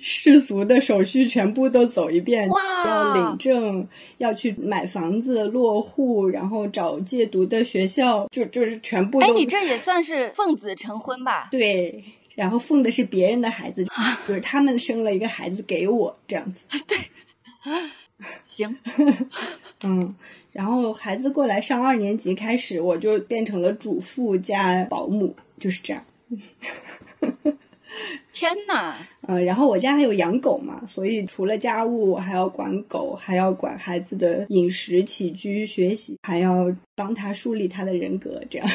[0.00, 9.26] 世俗的手续全部都走一遍，哇要领证，要去买房子落户，然后找戒毒的学校，就就是全部都。
[9.26, 11.48] 哎，你这也算是奉子成婚吧？
[11.50, 12.02] 对。
[12.34, 13.84] 然后奉的是别人的孩子，
[14.26, 16.60] 就是他们生了一个孩子给我这样子。
[16.86, 16.96] 对
[18.42, 18.74] 行，
[19.84, 20.14] 嗯，
[20.52, 26.02] 然后孩子过来上二年级开始，我就变成了主妇加保姆，就是这样。
[28.32, 28.94] 天哪！
[29.26, 38.68] 嗯，然后我家还有养狗嘛，所以除了家务，我还要管狗，还要管孩子的饮食起居、学习，还要帮他树立他的人格，这样。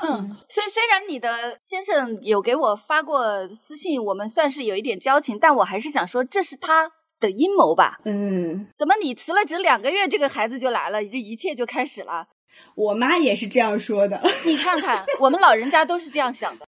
[0.00, 8.00] 嗯， 虽虽然你的先生有给我发过私信，我们算是有一点交情，但我还是想说，这是他的阴谋吧？
[8.04, 12.28] 嗯，怎么你辞了职两个月，这个孩子就来了，这一切就开始了？
[12.74, 14.22] 我妈也是这样说的。
[14.44, 16.66] 你看看，我们老人家都是这样想的，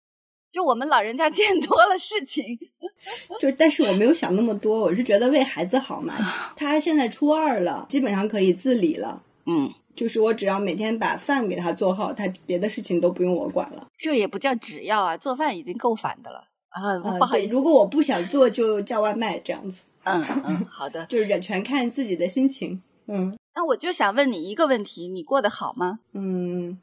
[0.51, 2.59] 就我们老人家见多了事情。
[3.39, 6.15] 就但是我没有想那么多，我是觉得为孩子好嘛。
[6.55, 9.21] 他现在初二了，基本上可以自理了。
[9.45, 13.87] 嗯，就是我只要每天把饭给他做好，他别的事情都不用我管了。
[13.95, 16.97] 这也不叫只要啊，做饭已经够烦的了啊！
[17.17, 21.05] 不好意思，如果我不想做，就叫外卖这样子，嗯嗯，好的。
[21.09, 22.81] 就是全看自己的心情。
[23.11, 25.99] 嗯那我就想问你一个问题：你过得好吗？
[26.13, 26.77] 嗯，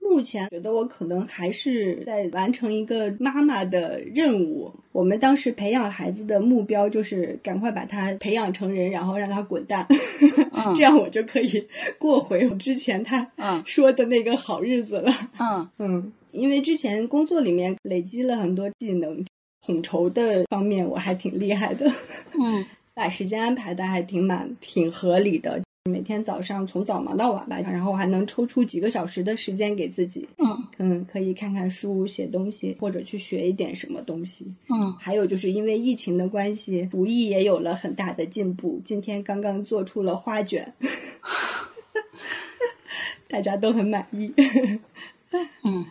[0.00, 4.72] 目前觉得我可能还是在完成一个妈妈的任务。
[4.92, 9.86] 我们当时培养孩子的目标就是赶快把他培养成人，然后让他滚蛋，
[10.52, 11.68] 嗯 这样我就可以
[11.98, 15.12] 过回我之前他嗯说的那个好日子了。
[15.38, 19.26] 嗯 嗯，因为之前工作里面累积了很多技能，
[19.66, 21.86] 统筹的方面我还挺厉害的，
[22.40, 22.64] 嗯
[22.98, 25.62] 把时间安排的还挺满、挺合理的。
[25.88, 30.46] 每天早上从早忙到晚吧，然后我还能抽出几个小时的时间给自己，嗯
[30.78, 34.52] 嗯，可以看看书、写东西，或者去学一点什么东西。
[34.68, 38.82] 嗯，还有就是因为疫情的关系，厨艺也有了很大的进步。
[38.84, 40.74] 今天刚刚做出了花卷，
[43.30, 44.34] 大家都很满意。
[45.62, 45.86] 嗯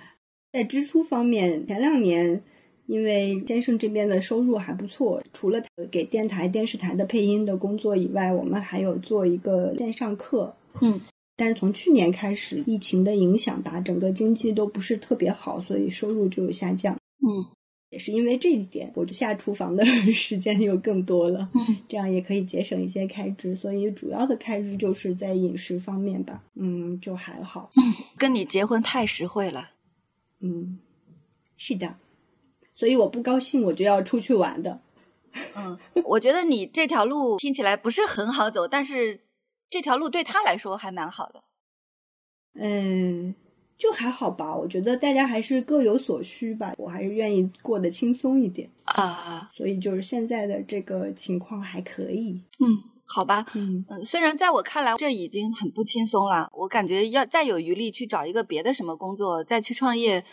[0.51, 2.41] 在支出方面，前两年
[2.87, 10.55] 因为先生这边的收入还不错，除了给电台、电视台的配音的工作以外，我们还有做一个线上课。
[10.81, 10.99] 嗯，
[11.35, 16.95] 但是从去年开始，疫情的影响吧，整个经济都不是特别好，所以收入就有下降。
[16.95, 17.45] 嗯
[17.89, 27.83] 也是因为这一点，我下厨房的 时间又更多了，嗯，这样也可以节省一些开支，所以主要的开支就是在饮食方面吧，嗯，就还好，嗯
[28.17, 29.69] 跟你结婚太实惠了。
[30.41, 30.79] 嗯，
[31.55, 31.95] 是的，
[32.77, 34.79] 所以我不高兴，我就要出去玩的。
[35.55, 39.19] 嗯，我觉得你这条路听起来不是很好走，但是
[39.69, 41.43] 这条路对他来说还蛮好的。
[42.59, 43.35] 嗯，
[43.77, 52.41] 就还好吧，我觉得大家还是各有所需吧，我还是愿意过得轻松一点，啊，所以就是现在的这个情况还可以。
[52.59, 60.25] 嗯，好吧，嗯，嗯，虽然在我看来这已经很不轻松了，我感觉要再有余力去找一个别的什么工作，再去创业，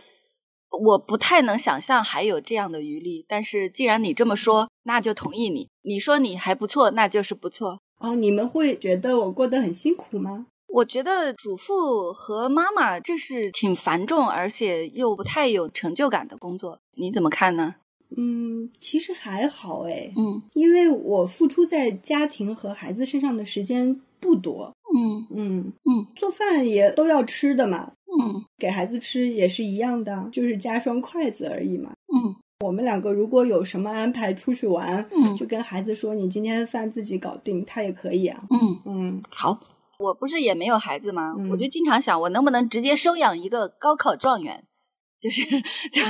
[0.79, 3.25] 我不太能想象还有这样的余力。
[3.29, 5.69] 但是既然你这么说，那就同意你。
[5.83, 7.81] 你说你还不错，那就是不错。
[7.99, 10.47] 哦，你们会觉得我过得很辛苦吗？
[10.67, 17.77] 我觉得主妇和妈妈这是挺繁重，而且又不太有成就感的工作，你怎么看呢？
[18.17, 24.73] 嗯，其实还好诶，嗯因为我付出在家庭和孩子身上的时间不多。
[24.97, 31.93] 嗯嗯嗯，做饭也都要吃的嘛，嗯给孩子吃也是一样的，就是加双筷子而已嘛。
[32.15, 38.45] 嗯我们两个如果有什么安排出去玩，嗯就跟孩子说你今天饭自己搞定，他也可以啊。
[38.51, 39.59] 嗯，嗯，好。
[39.99, 41.35] 我不是也没有孩子吗？
[41.39, 44.65] 嗯我就经常想，我能不能直接收养一个高考状元？
[45.21, 45.43] 就是，
[45.93, 46.03] 就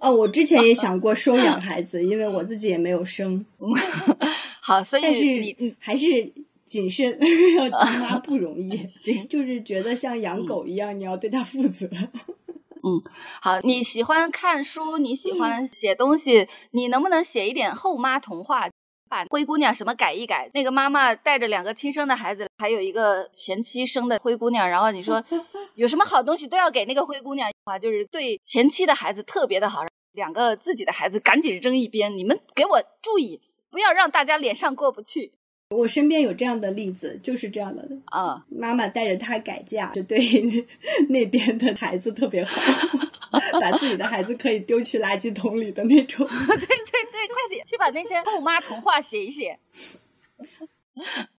[0.00, 3.44] 哦，我之前也想过收养孩子，因为我自己也没有生，
[4.60, 5.74] 好，所以但是你嗯。
[5.78, 6.32] 还是
[6.70, 7.18] 谨慎，
[7.58, 11.86] 要当妈 不容易行 就是觉得像养狗一样，你要对它负责。
[12.82, 12.96] 嗯
[13.42, 18.70] 好，你喜欢看书，你喜欢写东西，你能不能写一点后妈童话？
[19.10, 20.48] 把灰姑娘什么改一改？
[20.54, 25.22] 那个妈妈带着两个亲生的孩子，还有一个前妻生的灰姑娘，然后你说
[25.74, 35.32] 有什么好东西都要给那个灰姑娘，啊，就是对前妻的孩子特别的好，两个自己的孩子赶紧扔一边，你们给我注意，不要让大家脸上过不去
[35.70, 37.88] 我身边有这样的例子，就是这样的。
[38.06, 38.44] 啊！
[38.48, 40.18] 妈妈带着他改嫁，就对
[41.08, 42.60] 那边的孩子特别好，
[43.60, 46.26] 把自己的孩子可以丢去垃圾桶里的那种。
[46.26, 49.58] 对对对，快点去把那些后妈童话写一写。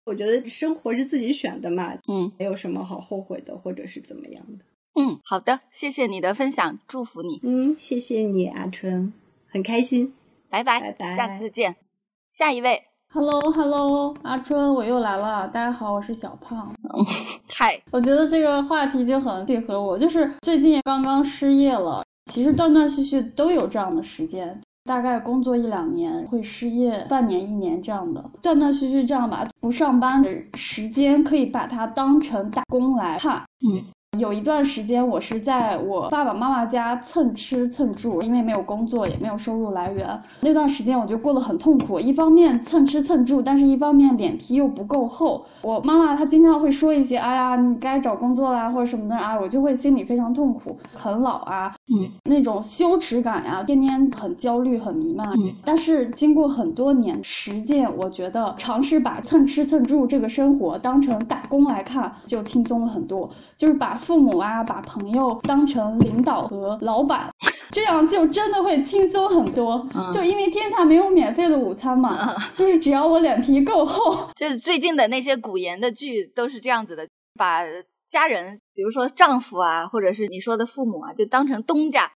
[0.04, 4.64] 我觉得生活是自己选的嘛，嗯没有什么好后悔的，或者是怎么样的。
[4.94, 9.12] 嗯，好的，谢谢你的分享，祝福你，嗯，谢谢你，阿春，
[9.46, 10.14] 很开心。
[10.48, 11.76] 拜拜，拜拜下次见。
[12.28, 12.82] 下一位，
[13.14, 15.46] Hello，Hello，阿春，我又来了。
[15.48, 16.72] 大家好，我是小胖。
[17.54, 29.46] 嗨，我觉得这个话题就很配合我，就是最近刚刚失业了，其实断断续续都有这样的时间，大概工作一两年会失业半年一年这样的，断断续续这样吧。
[29.60, 33.42] 不上班的时间可以把它当成打工来看。
[33.60, 33.84] 嗯。
[34.18, 40.20] 有一段时间，我是在我爸爸妈妈家蹭吃蹭住，因为没有工作，也没有收入来源。
[40.40, 45.46] 那段时间我就过得很痛苦，一方面蹭吃蹭住，但是一方面脸皮又不够厚。
[45.62, 55.30] 我妈妈她经常会说一些，哎呀，你该找工作啦或者什么的啊，我就会心里非常痛苦，很老啊，嗯，那种羞耻感呀，天天很焦虑，很弥漫。
[55.30, 63.30] 嗯，但是经过很多年实践，我觉得尝试把蹭吃蹭住这个生活当成打工来看，就轻松了很多。
[63.56, 67.30] 就是把父母啊，把朋友当成领导和老板，
[67.70, 69.86] 这样就真的会轻松很多。
[69.94, 77.62] 嗯就因为天下没有免费的午餐嘛， 就是只要我脸皮够厚， 就是最近的那些古言的剧都是这样子的，把
[78.08, 82.10] 家人，比如说丈夫啊，或者是你说的父母啊，就当成东家，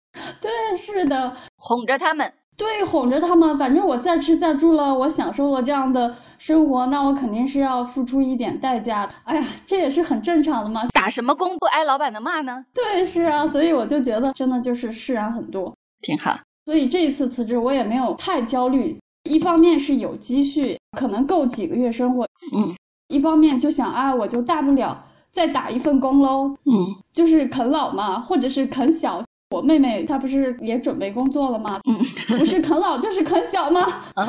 [0.40, 2.32] 对，是的，哄着他们。
[2.56, 9.08] 对，哄着他们，反正我再吃再住了，我享受了这样的生活，那我肯定是要付出一点代价。
[9.24, 10.86] 哎呀，这也是很正常的嘛。
[10.92, 12.64] 打什么工不挨老板的骂呢？
[12.74, 15.74] 对，是啊，所以我就觉得真的就是释然很多。
[16.02, 16.38] 挺好。
[16.64, 22.76] 所以这一次辞职我也没有太焦虑，一方面是有积蓄，可能够几个月生活，嗯，
[23.08, 29.24] 一方面就想啊，我就大不了再打一份工喽，嗯就是啃老嘛，或者是啃小。
[29.52, 31.78] 我妹妹她不是也准备工作了吗？
[31.84, 31.94] 嗯，
[32.38, 34.02] 不是啃老就是啃小吗？
[34.16, 34.26] 嗯，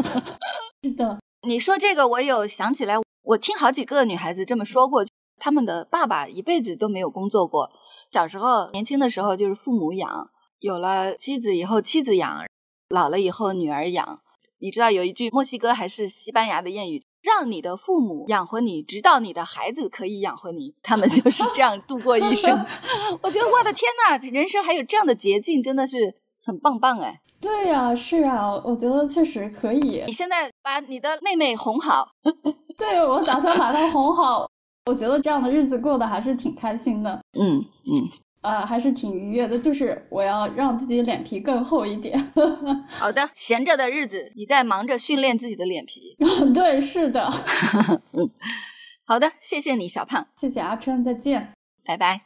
[0.82, 5.04] 是的，你说这个，我有想起来，我听好几个女孩子这么说过，
[5.38, 7.70] 他们的爸爸一辈子都没有工作过，
[8.10, 12.46] 小时候年轻的时候就是父母养，有了妻子以后妻子养，
[12.88, 14.20] 老了以后女儿养。
[14.58, 20.72] 你知道有一句墨西哥还是西班牙的谚语，让你的父母养活你，直到你的孩子可以养活你。
[20.80, 22.56] 他们就是这样度过一生。
[23.20, 27.20] 我觉得我的天呐，人生还有这样的捷径，真的是很棒棒哎！
[27.40, 30.12] 对呀、是啊，我觉得确实可以你。
[30.12, 32.08] 现在把你的妹妹哄好，
[32.78, 34.48] 对我打算把她哄好，
[34.86, 37.20] 我觉得这样的日子过得还是挺开心的。
[37.38, 38.08] 嗯嗯
[38.46, 42.16] 呃，还是挺愉悦的，就是我要让自己脸皮更厚一点。
[42.86, 46.16] 好的，闲着的日子你在忙着训练自己的脸皮。
[46.54, 47.28] 对，是的。
[48.14, 48.30] 嗯，
[49.04, 50.28] 好的，谢谢你，小胖。
[50.40, 51.54] 谢谢阿琛，再见，
[51.84, 52.20] 拜拜。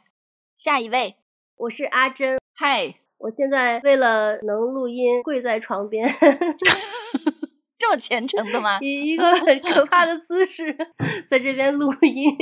[0.59, 1.15] 下一位，
[1.57, 2.37] 我是阿珍。
[2.53, 6.07] 嗨，我现在为了能录音，跪在床边。
[7.79, 8.77] 这么虔诚的吗？
[8.81, 10.77] 以一个很可怕的姿势
[11.27, 12.37] 在这边录音。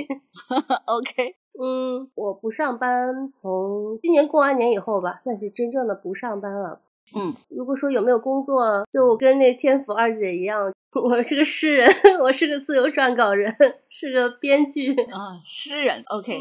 [0.85, 6.79] OK，嗯，我不上班，从今年过完年以后吧，算是真正的不上班了。
[7.15, 11.89] 嗯，如果说有没有工作，就我跟那天府二姐一样， 我是个诗人，
[12.21, 13.51] 我是个自由撰稿人，
[13.89, 14.93] 是个编剧。
[14.93, 16.03] 啊，诗人。
[16.05, 16.39] OK，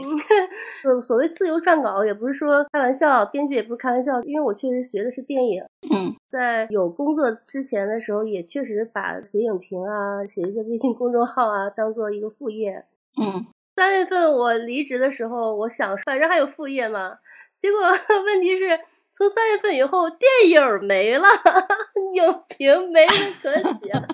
[0.85, 5.65] 嗯，所谓自由撰稿，也不是说开玩笑，编剧也不是开玩笑，因为我确实学的是电影。
[5.91, 12.85] 嗯，在有工作之前的时候，也确实把写影评啊、写一些微信公众号啊，当做一个副业。
[13.21, 13.47] 嗯，
[13.79, 17.13] 三月份我离职的时候，我想反正还有副业嘛，
[17.57, 17.79] 结果
[18.27, 18.77] 问题是
[19.13, 21.29] 从三月份以后，电影没了，
[22.13, 23.93] 影评没人可写。
[23.93, 24.09] 了。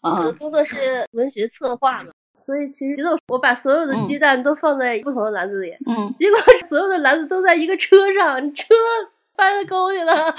[0.00, 8.74] 我的嗯工作是文学策划嘛，所以其实觉得我把所有的鸡蛋都放在不同的篮子里，嗯，结果所有的篮子都在一个车上，车
[9.36, 10.34] 翻了沟里了。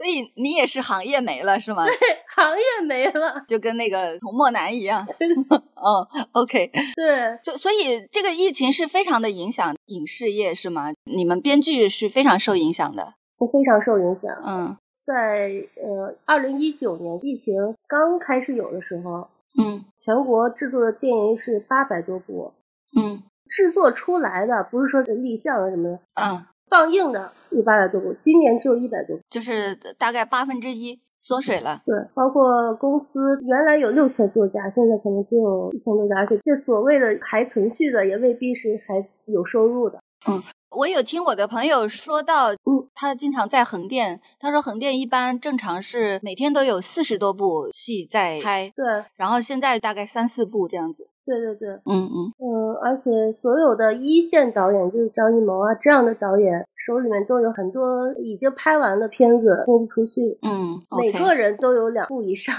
[0.00, 1.84] 所以你也是行业没了是吗？
[1.84, 1.92] 对
[2.34, 5.06] 行业没了，就跟那个童漠男一样。
[5.20, 6.70] 嗯， OK。
[6.96, 10.86] 对，所所以这个疫情是非常的影响影视业是吗？
[11.04, 13.12] 你们编剧是非常受影响的。
[13.52, 14.30] 非常受影响。
[14.46, 17.54] 嗯在呃，二零一九年疫情
[17.86, 19.28] 刚开始有的时候，
[19.60, 22.52] 嗯全国制作的电影是八百多部，
[22.98, 29.22] 嗯制作出来的不是说立项的什么的，嗯，放映的有八百多部，今年只有一百多部。
[29.28, 31.82] 就是大概八分之一缩水了。
[31.84, 38.94] 对，包括公司原来有六千多家，现在可能只有一千多家，而且这所谓的还存续的，也未必是还
[39.26, 39.98] 有收入的。
[40.26, 51.08] 嗯我有听我的朋友说到，嗯，他经常在横店，他说横店一般正常是每天都有四十多部戏在拍，对，然后现在大概三四部这样子。
[51.24, 62.54] 对对对，嗯嗯嗯，而且所有的一线导演，就是张艺谋啊这样的导演，手里面都有很多已经拍完的片子播不出去，嗯每个人都有两部以上。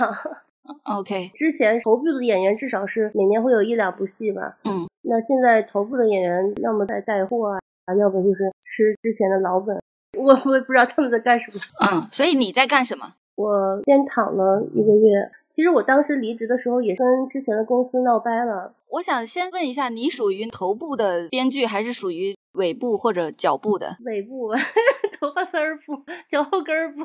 [0.83, 7.59] OK， 之前头部的演员至少是每年会有一两部戏吧，嗯，那现在头部的演员要么在带货啊，
[7.99, 9.75] 要不就是吃之前的老本。
[10.17, 11.57] 我我也不知道他们在干什么。
[11.91, 13.15] 嗯，所以你在干什么？
[13.35, 15.31] 我先躺了一个月。
[15.49, 18.73] 其实我当时离职的时候也跟之前的公司闹掰了。
[18.89, 24.55] 我想先问一下，你属于头部的编剧，还是属于尾部或者脚部的 尾部吧，
[25.19, 27.01] 头发丝儿部，脚后跟儿部。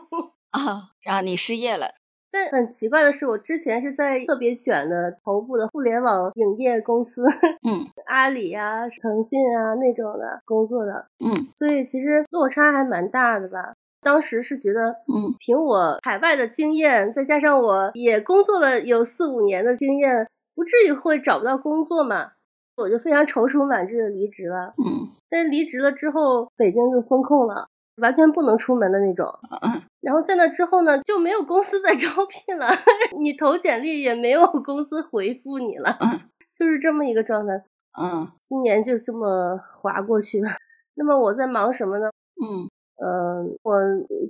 [0.51, 0.91] 啊？
[1.03, 1.87] 然后你失业了。
[2.31, 7.25] 但很奇怪的是，我之前是在特别卷的头部的互联网影业公司，
[7.67, 13.75] 嗯阿里啊、腾讯啊那种的工作的，嗯所以其实落差还蛮大的吧。
[14.07, 22.31] 当时是觉得，嗯，凭我海外的经验，再加上我也工作了有四五年的经验，不至于会找不到工作嘛。
[22.77, 24.75] 我就非常踌躇满志的离职了。
[24.79, 27.67] 嗯但是离职了之后，北京就封控了，
[28.01, 29.27] 完全不能出门的那种。
[29.51, 32.69] 嗯然后在那之后呢，就没有公司在招聘了，
[33.19, 36.21] 你投简历也没有公司回复你了，嗯
[36.57, 37.55] 就是这么一个状态。
[38.01, 40.49] 嗯今年就这么划过去了。
[40.95, 42.07] 那么我在忙什么呢？
[42.41, 43.81] 嗯呃，我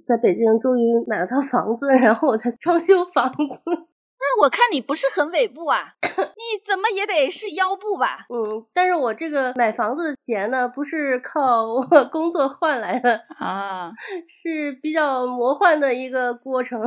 [0.04, 3.60] 在北京终于买了套房子，然后我在装修房子。
[4.18, 8.26] 那我看你不是很尾部啊， 你怎么也得是腰部吧？
[8.30, 13.92] 嗯，但是我这个买房子的钱呢，不是靠我工作换来的，啊，
[14.26, 16.80] 是比较魔幻的一个过程，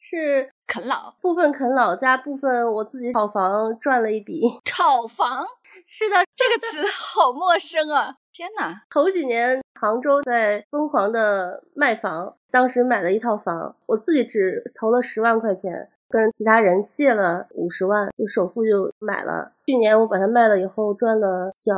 [0.00, 4.40] 是啃老部分啃老加部分我自己炒房赚了一笔。
[4.64, 5.46] 炒房
[5.86, 8.14] 是的，这个词好陌生啊！
[8.40, 19.52] 天哪，头几年杭州在疯狂的卖房，当时买了一套房，我自己只投了十万块钱，跟其他人借了五十万，就首付就买了。
[19.66, 21.72] 去年我把它卖了以后，赚了小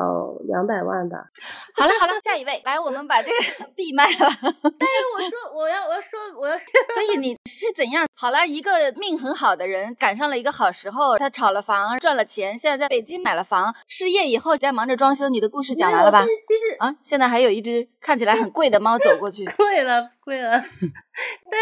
[0.49, 1.18] 两百万吧。
[1.77, 3.37] 好了好了，下一位来，我们把这个
[3.76, 4.12] 闭麦了。
[4.18, 4.24] 但
[4.89, 8.07] 是我说我要我要说我要说，所以你是怎样？
[8.14, 15.28] 好了，一个命很好的人赶上了一个好时候，他炒了房赚了钱，现在在北京买了房，失业以后在忙着装修。
[15.28, 16.39] 你的故事讲完了吧没有？
[16.39, 19.45] 其实啊，现在还有一只看起来很贵的猫走过去。
[19.45, 21.61] 贵了贵了，但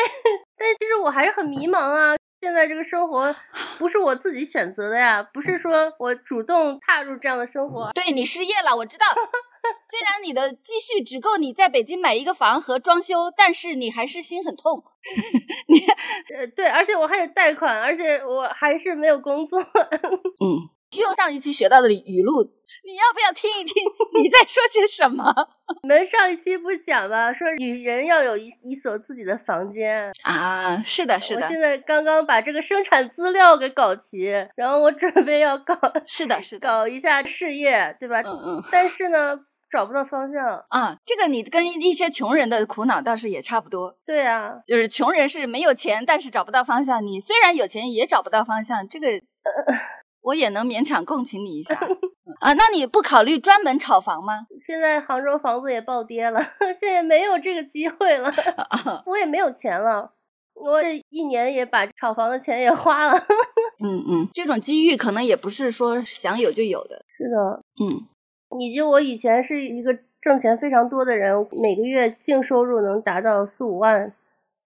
[0.57, 2.14] 但其实我还是很迷茫啊。
[2.41, 3.34] 现在这个生活
[3.78, 7.91] 不是我自己选择的呀，不是说我主动踏入这样的生活。
[7.95, 9.05] 对你失业了，我知道。
[9.91, 14.82] 虽然你的积蓄只够你在北京买一个房和装修，但是你还是心很痛。
[15.68, 15.80] 你
[16.34, 19.61] 呃，对，而且我还有贷款，而且我还是没有工作。
[20.41, 22.43] 嗯，用上一期学到的语录，
[22.84, 23.82] 你要不要听一听
[24.22, 25.32] 你在说些什么
[25.82, 27.32] 你们上一期不讲吗？
[27.32, 30.11] 说女人要有一一所自己的房间。
[30.24, 30.82] 啊？
[30.84, 35.74] 是的，是的，我现在刚刚把这个生产资料给搞齐，然后我准备要搞
[36.05, 38.20] 是的，是的，搞一下事业，对吧？
[38.22, 39.38] 嗯嗯但是呢，
[39.70, 40.64] 找不到方向。
[40.70, 47.07] 啊，这个你跟一些穷人的苦恼倒是也差不多，对啊，就是穷人是没有钱，但是找不到方向。
[47.07, 49.20] 你虽然有钱，也找不到方向，这个、呃、
[50.23, 51.75] 我也能勉强共情你一下
[52.41, 52.53] 啊。
[52.55, 54.47] 那你不考虑专门炒房吗？
[54.59, 56.41] 现在杭州房子也暴跌了，
[56.79, 58.33] 现在没有这个机会了，
[59.07, 60.12] 我也没有钱了。
[60.55, 63.18] 我这一年也把炒房的钱也花了。
[63.83, 67.03] 嗯嗯，这种机遇可能也不是说想有就有的。
[67.09, 68.07] 是的，嗯，
[68.59, 74.12] 以及我以前是一个挣钱非常多的人，每个月净收入能达到四五万，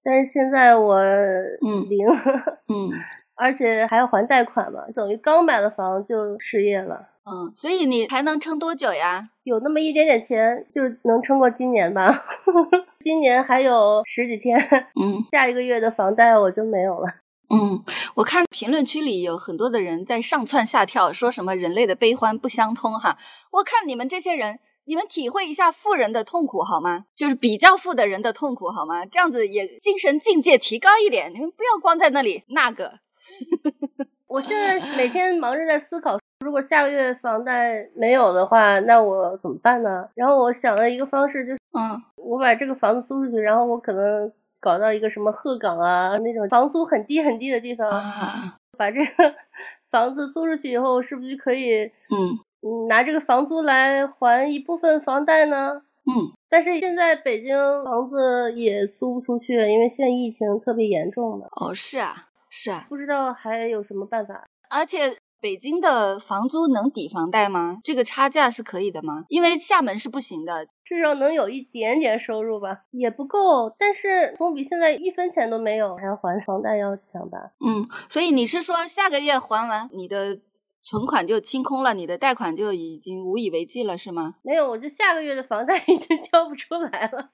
[0.03, 2.91] 但是现在我嗯零，嗯
[3.37, 7.09] 而且还要还贷款嘛，等于刚买了房就失业了。
[7.27, 9.31] 嗯，所以你还能撑多久呀？
[9.45, 12.15] 有那么一点点钱，就能撑过今年吧。
[13.01, 14.59] 今年还有十几天，
[15.01, 17.09] 嗯下一个月的房贷我就没有了。
[17.49, 17.83] 嗯，
[18.17, 23.17] 我看评论区里有很多的人在上蹿下跳，说什么人类的悲欢不相通哈。
[23.53, 27.07] 我看你们这些人，你们体会一下富人的痛苦好吗？
[27.17, 29.07] 就是比较富的人的痛苦好吗？
[29.07, 31.33] 这样子也精神境界提高一点。
[31.33, 32.99] 你们不要光在那里那个。
[34.27, 40.09] 我现在每天忙着在思考，如果下个月房贷没有的话，那我怎么办呢？
[40.15, 42.03] 然后我想了一个方式，就是嗯。
[42.17, 48.57] 我把这个房子租出去，然后我可能搞到一个什么鹤岗啊那种房租很低很低的地方，啊。
[48.79, 49.35] 把这个
[49.89, 52.39] 房子租出去以后，是不是就可以嗯。
[52.63, 55.83] 嗯拿这个房租来还一部分房贷呢？
[56.07, 56.33] 嗯。
[56.49, 64.45] 但是现在北京房子也租不出去，因为现在疫情特别严重嘛，哦是啊是啊，不知道还有什么办法。
[64.71, 65.19] 而且。
[65.41, 67.77] 北京的房租能抵房贷吗？
[67.85, 69.27] 这个差价是可以的吗？
[69.29, 70.69] 因为厦门是不行的。
[70.83, 77.51] 至少能有一点点收入吧，也不够，但是总比现在一分钱都没有还要还房贷要强吧？
[77.61, 80.41] 嗯，所以你是说下个月还完，你的
[80.81, 84.37] 存款就清空了，你的贷款就已经无以为继了，是吗？
[84.43, 87.33] 没有，我就下个月的房贷已经 交不出来了。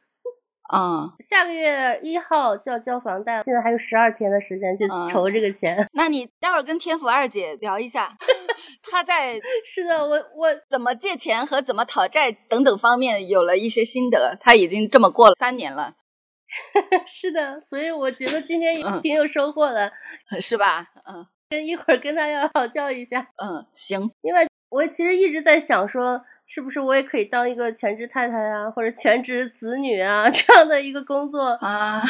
[0.71, 5.85] 啊、下个月一号就要交房贷，现在还有十二天的时间就啊筹这个钱。
[5.95, 8.17] 那你待会儿跟天府二姐聊一下，
[8.89, 14.37] 她在 是的，我我怎么借钱和怎么讨债等等方面有了一些心得。
[14.41, 15.95] 她已经这么过了三年了，
[17.05, 19.93] 是的，所以我觉得今天也挺有收获的，
[20.41, 20.87] 是吧？
[21.05, 26.23] 嗯跟一会儿跟他要讨教一下，嗯，行，因为我其实一直在想说。
[26.53, 31.51] 是不是我也可以当一个全职太太啊，或者全职子女啊 这样的一个工作？
[31.61, 32.03] 啊，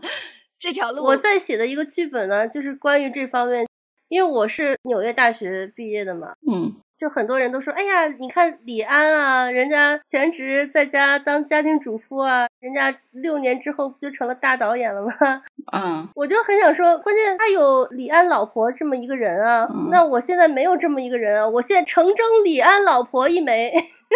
[0.60, 3.66] 这条路我在写的一个剧本呢，就是关于这方面，
[4.08, 15.12] 因为我是纽约大学毕业的嘛，嗯就很多人都说，哎呀，你看李安啊，人家全职在家当家庭主妇啊，人家六年之后不就成了大导演了吗？
[15.76, 23.74] 嗯我就很想说，关键他有李安老婆这么一个人啊，嗯那我现在没有这么一个人啊，我现在成征李安老婆一枚，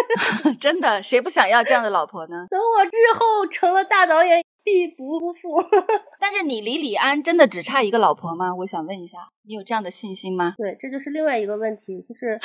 [0.59, 2.47] 真的，谁不想要这样的老婆呢？
[2.49, 4.87] 等我日后成了大导演，必
[5.19, 5.61] 不负。
[6.19, 8.55] 但是你离李安真的只差一个老婆吗？
[8.59, 10.55] 我想问一下，你有这样的信心吗？
[10.57, 12.39] 对，这就是另外一个问题，就是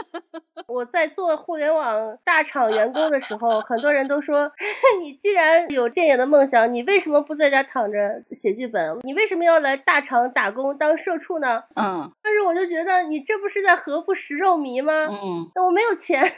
[0.68, 4.50] 我在做互联网大厂员工的时候，很多人都说，
[5.00, 8.98] 你既然有电影的梦想，你为什么不在家躺着写剧本？
[9.02, 11.64] 你为什么要来大厂打工当社畜呢？
[11.74, 15.06] 嗯但是我就觉得，你这不是在何不食肉糜吗？
[15.10, 16.28] 嗯那我没有钱啊。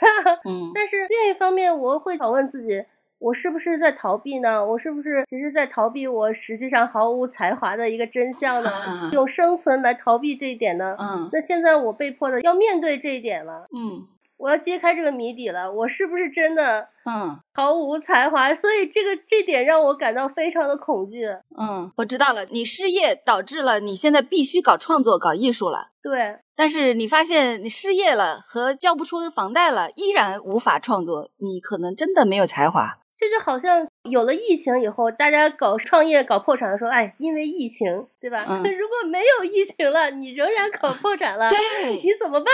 [0.44, 2.84] 嗯但是另一方面，我会拷问自己。
[3.20, 4.64] 我是不是在逃避呢？
[4.64, 8.70] 我是不是其实在逃避我实际上毫无才华的一个真相呢？
[8.70, 10.96] 啊用生存来逃避这一点呢？
[10.98, 14.08] 嗯那现在我被迫的要面对这一点了，嗯
[14.38, 15.70] 我要揭开这个谜底了。
[15.70, 18.54] 我是不是真的嗯毫无才华？
[18.54, 21.26] 所以这个这点让我感到非常的恐惧。
[21.58, 25.90] 嗯，我知道了，你失业导致了你现在必须搞创作、搞艺术了。
[26.02, 32.94] 对，但是你发现你失业了和交不出房贷了，依然无法创作，你可能真的没有才华。
[33.20, 38.46] 这就好像有了疫情以后，大家搞创业、搞破产的时候，哎，因为疫情，对吧？
[38.48, 42.50] 嗯 如果没有疫情了，你仍然搞破产了，对，你怎么办？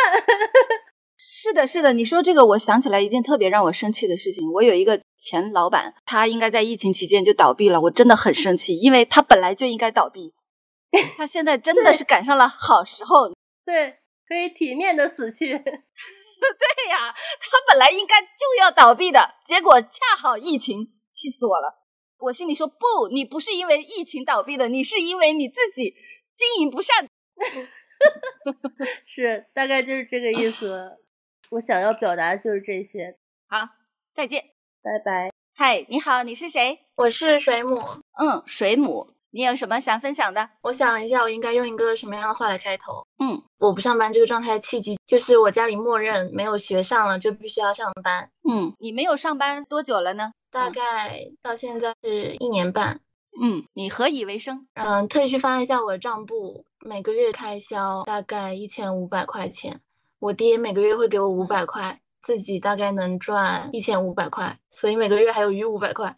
[1.16, 4.50] 是的，是的，你说这个，我想起来一件特别让我生气的事情。
[4.52, 10.34] 我有一个前老板，他应该在疫情期间就倒闭了，我真的很生气，因为他本来就应该倒闭，
[11.16, 13.30] 他现在真的是赶上了好时候。
[13.64, 15.62] 对，可以体面的死去。
[16.58, 21.82] 对呀，他本来应该就要倒闭的，结果恰好疫情，气死我了。
[22.18, 25.94] 我心里说不，你不是因为疫情倒闭的，你是因为你自己
[26.34, 27.08] 经营不善。
[29.04, 30.98] 是，大概就是这个意思。
[31.50, 33.18] 我想要表达就是这些。
[33.48, 33.68] 好，
[34.14, 34.42] 再见，
[34.82, 35.30] 拜拜。
[35.54, 36.80] 嗨，你好，你是谁？
[36.96, 37.76] 我是水母。
[38.18, 40.48] 嗯，水母，你有什么想分享的？
[40.62, 43.06] 我想了一下，我应该用一个什么样的话来开头？
[43.18, 48.30] 嗯，我不上班这个状态的契机，就是我家里默认没有学上了就必须要上班。
[48.48, 50.32] 嗯，你没有上班多久了呢？
[50.50, 53.00] 大概到现在是一年半。
[53.38, 54.66] 嗯，你何以为生？
[54.74, 59.82] 嗯，特意去翻了一下我的账簿，每个月开销大概一千五百块钱。
[60.18, 66.16] 我爹每个月会给我五百块，自己大概能赚一千五百块，所以每个月还有余五百块。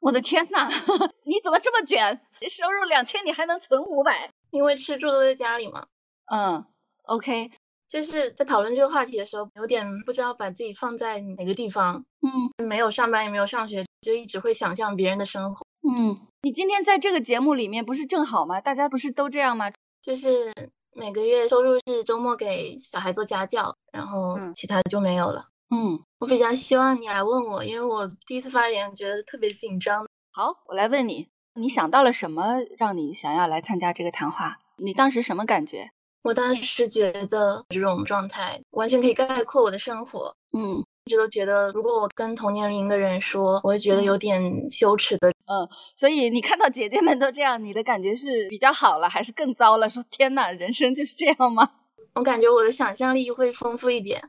[0.00, 0.68] 我的天呐，
[1.24, 2.20] 你怎么这么卷？
[2.48, 4.30] 收入两千，你还能存五百？
[4.50, 5.86] 因为吃住都在家里嘛。
[6.32, 6.64] 嗯
[7.04, 7.50] ，OK，
[7.88, 12.04] 就是在讨论这个话题的时候，有点不知道把自己放在哪个地方。
[12.22, 15.66] 嗯，没有上班，也没有上学，就一直会想象别人的生活。
[15.88, 18.60] 嗯，你今天在这个节目里面不是正好吗？
[18.60, 19.70] 大家不是都这样吗？
[20.00, 20.52] 就是
[20.94, 25.48] 每个月收入是周末给小孩做家教，然后其他就没有了。
[25.70, 30.06] 嗯，我比较希望你来问我，因为我第一次发言觉得特别紧张。
[30.32, 34.58] 好，我来问你，你想到了什么让你想要来参加这个谈话？
[34.76, 35.90] 你当时什么感觉？
[36.22, 40.34] 我当时觉得这种状态完全可以概括我的生活。
[40.52, 45.28] 嗯，一直都觉得，如果我跟同年龄的人说，我会觉得有点羞耻的。
[45.28, 49.88] 嗯，所以你看到姐姐们都这样，你的感觉是比较好了，还是更糟了？
[49.88, 51.70] 说天呐，人生就是这样吗？
[52.14, 54.20] 我感觉我的想象力会丰富一点。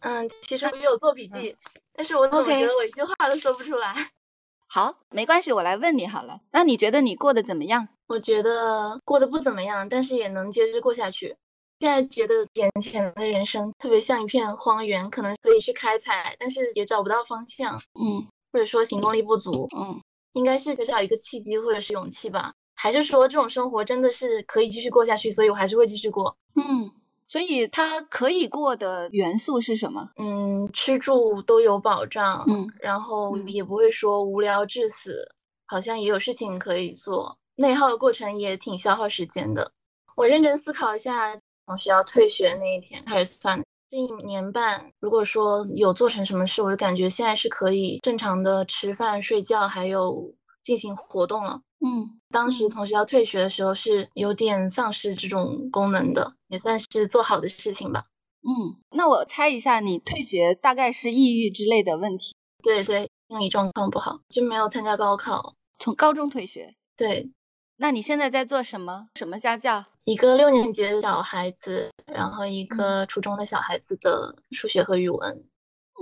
[0.00, 1.56] 嗯，其实我有做笔记，
[1.94, 3.94] 但是我怎么觉得我一句话都说不出来？
[4.68, 6.40] 好，没关系，我来问你好了。
[6.52, 7.88] 那你觉得你过得怎么样？
[8.08, 11.36] 我觉得过得不怎么样，但是也能接着过下去。
[11.80, 17.74] 现在觉得眼前的人生特别像一片荒原，可能可以去开采，但是也找不到方向。
[17.98, 19.66] 嗯，或者说行动力不足。
[19.76, 20.00] 嗯，
[20.34, 22.52] 应该是缺少一个契机或者是勇气吧？
[22.74, 26.36] 还是说这种生活真的是可以继续过下去，所以我还是会继续过？
[26.54, 26.90] 嗯，
[27.30, 30.10] 所以它可以过的元素是什么？
[30.16, 32.44] 嗯，吃住都有保障。
[32.48, 35.24] 嗯，然后也不会说无聊致死，
[35.66, 37.38] 好像也有事情可以做。
[37.54, 39.70] 内耗的过程也挺消耗时间的。
[40.16, 41.32] 我认真思考一下，
[41.66, 51.60] 从学校退学那一天开始算，这一年半，如果说有做成什么事，我就感觉现在是可以正常的吃饭、睡觉，还有进行活动了。
[51.82, 58.04] 嗯，当时从学校退学的时候是有点丧失这种功能的，也算是做好的事情吧。
[58.42, 62.34] 嗯，那我猜一下，你退学大概是抑郁之类的问题？
[62.62, 66.74] 对对，心理状况不好，就没有参加高考，从高中退学。
[66.96, 67.30] 对，
[67.76, 69.08] 那你现在在做什么？
[69.14, 69.86] 什么家教？
[70.04, 75.44] 一个六年级的小孩子，然后一个初中的小孩子的数学和语文。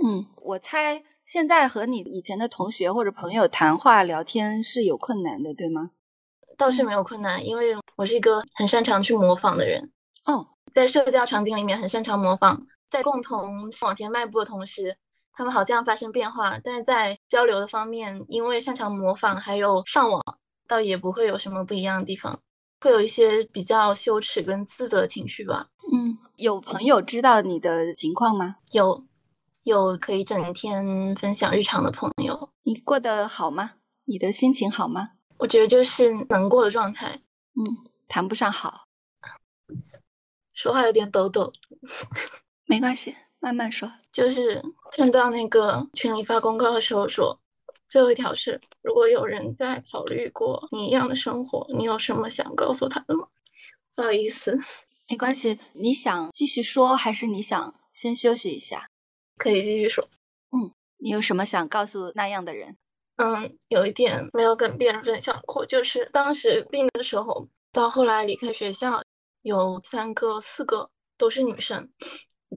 [0.03, 5.91] 嗯，我猜现在和你以前的同学或者朋友谈话聊天是有困难的，对吗？
[6.57, 9.91] 倒是没有困难，因为我是一个很擅长去模仿的人。
[10.25, 14.97] 哦，在社交场景里面很擅长模仿，在共同往前迈步的同时，
[15.33, 20.21] 他们好像发生变化，但是在交流的方面，因为擅长模仿，还有上网，
[20.67, 22.39] 倒也不会有什么不一样的地方。
[22.81, 25.67] 会有一些比较羞耻跟自责情绪吧。
[25.91, 28.55] 嗯，有朋友知道你的情况吗？
[28.71, 29.03] 有，
[29.63, 32.49] 有可以整天分享日常的朋友。
[32.63, 33.73] 你过得好吗？
[34.05, 35.11] 你的心情好吗？
[35.37, 37.21] 我觉得就是能过的状态。
[37.55, 38.85] 嗯，谈不上好，
[40.53, 41.53] 说话有点抖抖。
[42.65, 43.91] 没关系，慢慢说。
[44.11, 47.39] 就是看到那个群里发公告的时候说，
[47.87, 53.27] 最后一条是：如果有人在考虑过你一样的生活，你有什么想告诉他的吗？
[53.95, 54.57] 不好意思，
[55.09, 55.59] 没关系。
[55.73, 58.89] 你想继续说，还是你想先休息一下？
[59.39, 60.03] 可以继续说。
[60.51, 62.77] 嗯，你有什么想告诉那样的人？
[63.15, 69.01] 嗯，有一点没有跟别人分享过，就是当时病的时候，到后来离开学校，
[69.41, 71.89] 有三个、四个都是女生，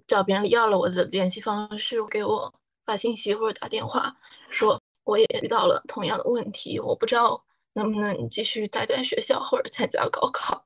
[0.07, 2.53] 找别人要了我的联系方式，给我
[2.85, 4.15] 发信息或者打电话，
[4.51, 10.65] 说我也遇到了同样的问题，我不知道能不能继续待在学校或者参加高考。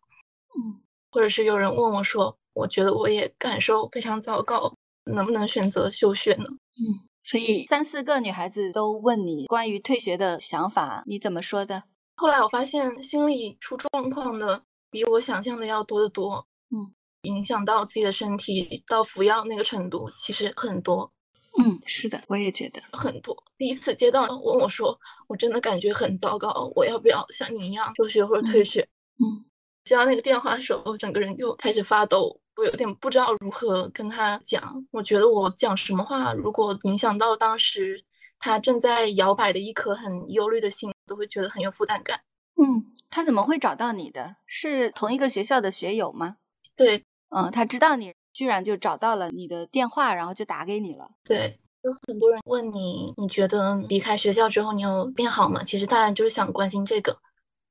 [0.59, 4.71] 嗯，或者是有人问我说，我觉得我也感受非常糟糕，
[5.07, 6.45] 能不能选择休学呢？
[6.49, 7.07] 嗯。
[7.23, 11.83] 所以三四个女孩子都问你关于退学的想法，你怎么说的？
[12.15, 16.47] 后来我发现心理出状况的比我想象的要多得多。
[16.71, 16.93] 嗯，
[17.23, 21.11] 影响到自己的身体到服药那个程度其实很多。
[21.59, 23.37] 嗯，是的，我也觉得很多。
[23.59, 24.97] 第一次接到问我说，
[25.27, 28.87] 我真的感觉很糟糕，我要不要像你一样休学或者退学？
[29.19, 29.45] 嗯，
[29.85, 32.41] 接到那个电话的时候，我整个人就开始发抖。
[32.57, 38.03] 我有点不知道如何跟他讲，我觉得我讲什么话，如果影响到当时
[38.39, 42.21] 他正在摇摆的一颗很忧虑的心，都会觉得很有负担感。
[42.57, 44.37] 嗯，他怎么会找到你的？
[44.47, 46.39] 是同一个学校的学友吗？
[46.75, 51.11] 对，嗯，他知道你居然就找到了你的电话，然后就打给你了。
[51.25, 55.63] 对，有很多人问你，你觉得离开学校之后你有变好吗？
[55.63, 57.19] 其实大家就是想关心这个，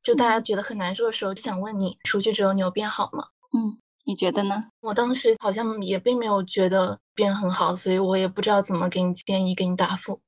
[0.04, 3.30] 就大家觉得很难受的时候，就想问你出去之后你有变好吗？
[3.54, 4.64] 嗯，你觉得呢？
[4.82, 10.22] 我当时好像也并没有觉得变很好，所以我也不知道怎么给你建议，给你答复。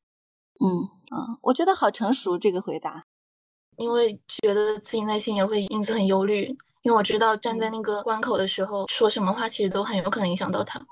[0.59, 3.03] 嗯嗯，我觉得好成熟这个回答，
[3.77, 6.47] 因为觉得自己内心也会因此很忧虑，
[6.81, 10.85] 因为我知道站在那个关口的时候，说什么话其实都很有可能影响到他。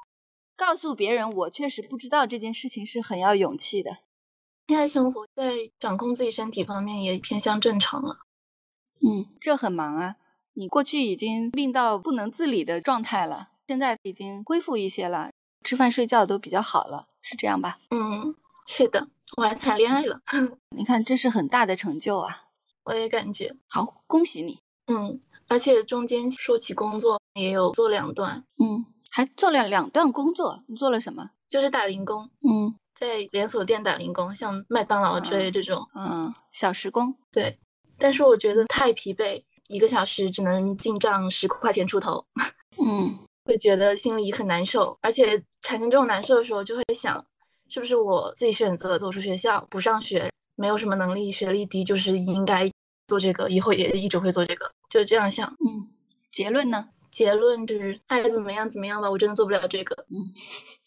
[0.56, 3.98] 告诉别人我确实不知道这件事情是很要勇气的。
[4.68, 8.20] 现在生活在掌控自己身体方面也偏向正常了。
[9.02, 10.16] 嗯，这很忙啊。
[10.58, 15.30] 你过去已经病到不能自理的状态了，现在已经恢复一些了，
[15.64, 17.78] 吃饭睡觉都比较好了，是这样吧？
[17.92, 18.34] 嗯，
[18.66, 20.22] 是的，我还谈恋爱了。
[20.76, 22.46] 你看，这是很大的成就啊！
[22.86, 24.60] 我也感觉好，恭喜你。
[24.88, 30.64] 嗯，而且中间说起工作也有做两段，嗯，还做了两段工作。
[30.68, 31.32] 你做了什么？
[31.50, 32.30] 就是打零工。
[32.48, 35.86] 嗯，在连锁店打零工，像麦当劳之类这种。
[35.96, 37.14] 嗯，小时工。
[37.30, 37.60] 对，
[37.98, 39.44] 但是我觉得太疲惫。
[39.70, 42.24] 一个小时只能进账十块钱出头，
[42.78, 47.24] 嗯，会觉得心里很难受，而且产生这种难受的时候，就会想，
[47.70, 52.70] 是不是我自己选择走出学校不上学，没有什么能力，学历低，就是应该
[53.08, 55.48] 做这个，以后也一直会做这个，就是这样想。
[55.48, 55.90] 嗯，
[56.32, 56.90] 结论呢？
[57.12, 59.96] 结论就是爱怎么样怎么样吧，我真的做不了这个。
[60.10, 60.30] 嗯，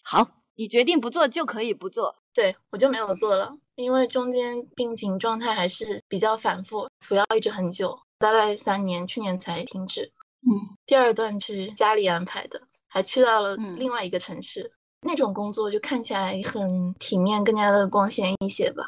[0.05, 0.27] 好，
[0.57, 7.99] 你决定不做就可以不做，对我就没有做了，因为中间病情状态还是比较反复，服药一直很久。
[8.19, 10.13] 大概三年，去年才停止。
[10.43, 14.73] 嗯，第二段是家里安排的，还去到了另外一个城市。
[15.03, 18.83] 那种工作就看起来很体面，更加的光鲜一些吧。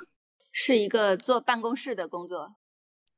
[0.52, 2.52] 是一个坐办公室的工作。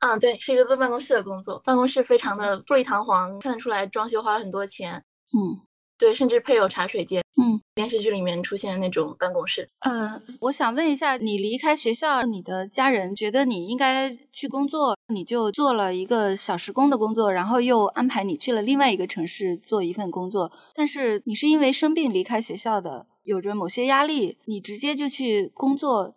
[0.00, 1.58] 嗯，对，是一个坐办公室的工作。
[1.60, 5.02] 办公室非常的富丽堂皇，看得出来装修花了很多钱。
[5.32, 5.60] 嗯。
[6.02, 7.22] 对，甚至配有茶水间。
[7.40, 9.68] 嗯，电视剧里面出现的那种办公室。
[9.78, 20.50] 呃，我想问一下，你离开学校，你的家人觉得你应该去工作，你就做了一个小时工的工作，然后又安排你去了另外一个城市做一份工作。
[20.74, 26.16] 但是你是因为生病离开学校的，有着某些压力，你直接就去工作，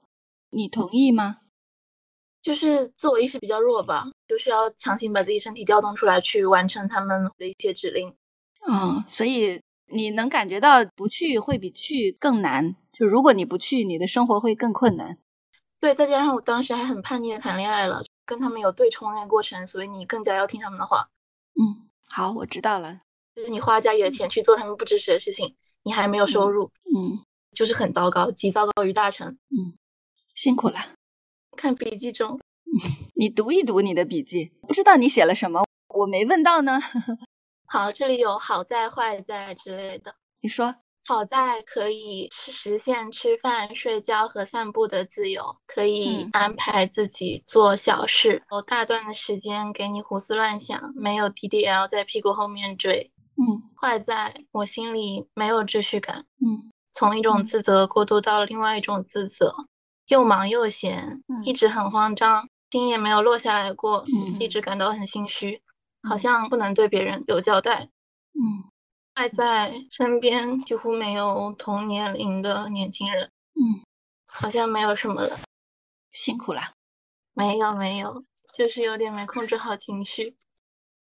[0.50, 1.38] 你同意吗？
[2.42, 8.12] 就是自我意识比较弱吧，就是要强行把自己身体调动出来，去完成他们的一些指令。
[8.68, 9.62] 嗯，所以。
[9.88, 15.18] 你能感觉到不去会比去更难，就如果你不去，你的生活会更困难。
[15.80, 21.10] 对，再加上我当时还很叛逆的谈恋爱了，跟他们有对冲那个过程，所以你更加要听他们的话。
[21.60, 23.00] 嗯，好，我知道了。
[23.36, 27.20] 就是你花家里的钱去做他们不支持的事情，你还没有收入，嗯，
[27.54, 29.28] 就是很糟糕，极糟糕于大成。
[29.28, 29.78] 嗯，
[30.34, 30.78] 辛苦了。
[31.56, 32.40] 看笔记中，
[33.16, 36.80] 你读一读你的笔记，不知道你写了什么，我没问到呢。
[37.68, 40.16] 好，这里有好在坏在之类的。
[40.42, 40.76] 你说
[41.08, 53.12] 好在可以实现吃饭、睡觉和散步的自由，可以安排自己做小事，有大段的时间给你胡思乱想，没有 DDL 在屁股后面追。
[53.38, 56.26] 嗯，坏在我心里没有秩序感。
[56.44, 59.54] 嗯，从一种自责过渡到了另外一种自责，
[60.08, 64.04] 又忙又闲，一直很慌张，心也没有落下来过，
[64.40, 65.62] 一直感到很心虚。
[66.08, 67.90] 好像不能对别人有交代，
[68.34, 68.70] 嗯，
[69.14, 73.82] 爱在身边几乎没有同年龄的年轻人，嗯，
[74.28, 75.40] 好像没有什么了，
[76.12, 76.74] 辛苦啦，
[77.34, 80.36] 没有没有，就是有点没控制好情绪，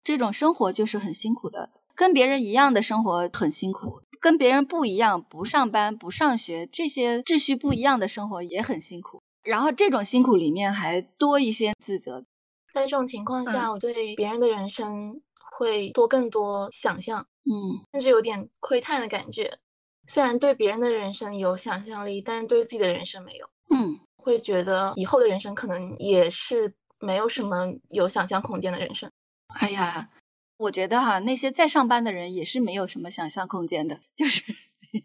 [0.05, 12.24] 这种生活就是很辛苦的，跟别人一样的生活很辛苦，跟别人不一样，不上班不上学，这些秩序不一样的生活也很辛苦，然后这种辛苦里面还多一些自责。
[12.72, 15.20] 在这种情况下，我对别人的人生
[15.58, 19.58] 会多更多想象，嗯，甚至有点窥探的感觉。
[20.08, 29.10] 虽然对别人的人生有想象力，但是对自己的人生没有，嗯，会觉得以后的人生可能也是没有什么有想象空间的人生。
[29.60, 30.10] 哎呀，
[30.56, 34.42] 我觉得哈，那些在上班的人也是没有什么想象空间的，就是，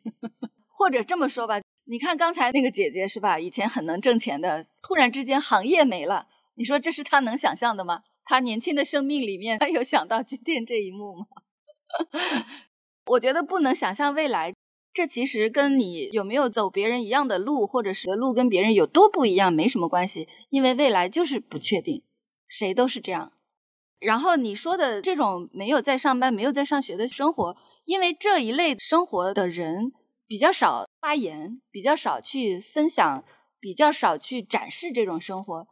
[0.68, 3.38] 或者这么说吧，你看刚才那个姐姐是吧？
[3.38, 6.28] 以前很能挣钱的，突然之间行业没了。
[6.58, 8.02] 你说这是他能想象的吗？
[8.26, 11.26] 他年轻的生命里面，他有想到今天这一幕吗？
[13.06, 14.54] 我觉得不能想象未来，
[14.92, 22.04] 这其实跟你有没有走别人一样的路，或者是路跟别人有多不一样没什么关系，因为未来就是不确定，
[22.48, 23.32] 谁都是这样。
[24.00, 27.56] 然后你说的这种没有在上班、没有在上学的生活，
[27.86, 29.94] 因为这一类生活的人
[30.28, 33.24] 比较少发言，比较少去分享，
[33.60, 35.68] 比较少去展示这种生活。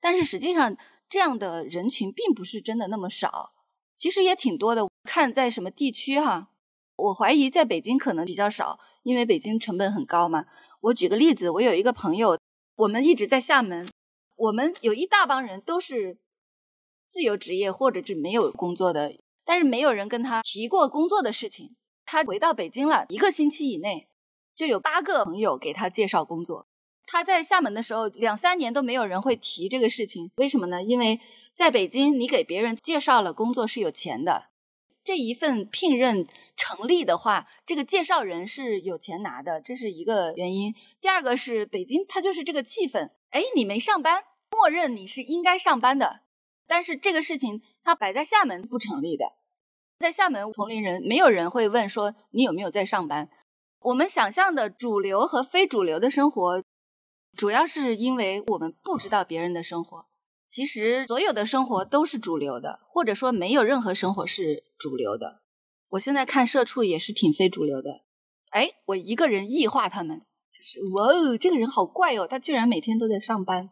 [0.00, 0.76] 但是实际上，
[1.08, 3.52] 这样的人群并不是真的那么少，
[3.96, 4.86] 其实也挺多的。
[5.04, 6.50] 看在什么地区哈，
[6.94, 10.44] 我怀疑在北京可能比较少，因为北京成本很高嘛。
[10.82, 12.38] 我举个例子，我有一个朋友，
[12.76, 13.88] 我们一直在厦门，
[14.36, 16.18] 我们有一大帮人都是
[17.08, 21.74] 自由职业或者是没有工作的，但是没有人跟他提过工作的事情。
[22.04, 24.08] 他回到北京了一个星期以内，
[24.54, 26.67] 就有八个朋友给他介绍工作。
[27.10, 30.82] 他在厦门的时候，两三年都没有人会提这个事情，为什么呢？
[30.82, 31.18] 因为
[31.54, 34.50] 在北京，你给别人介绍了工作是有钱的，
[35.02, 40.74] 这一份聘任成立的话，这个介绍人是有钱拿的，这是一个原因。
[41.00, 46.20] 第二个是北京，它就是这个气氛，哎，你没上班，默认你是应该上班的，
[46.66, 49.32] 但是这个事情它摆在厦门不成立的，
[49.98, 53.30] 在厦门同龄人没有人会问说你有没有在上班。
[53.80, 56.62] 我们想象的主流和非主流的生活。
[57.36, 60.06] 主要是因为我们不知道别人的生活，
[60.48, 65.42] 其实所有的生活都是主流的，或者说没有任何生活是主流的。
[65.90, 68.02] 我现在看社畜也是挺非主流的，
[68.50, 73.70] 哎，我一个人异化他们，就是哇哦，这个人好怪哦，他居然每天都在上班。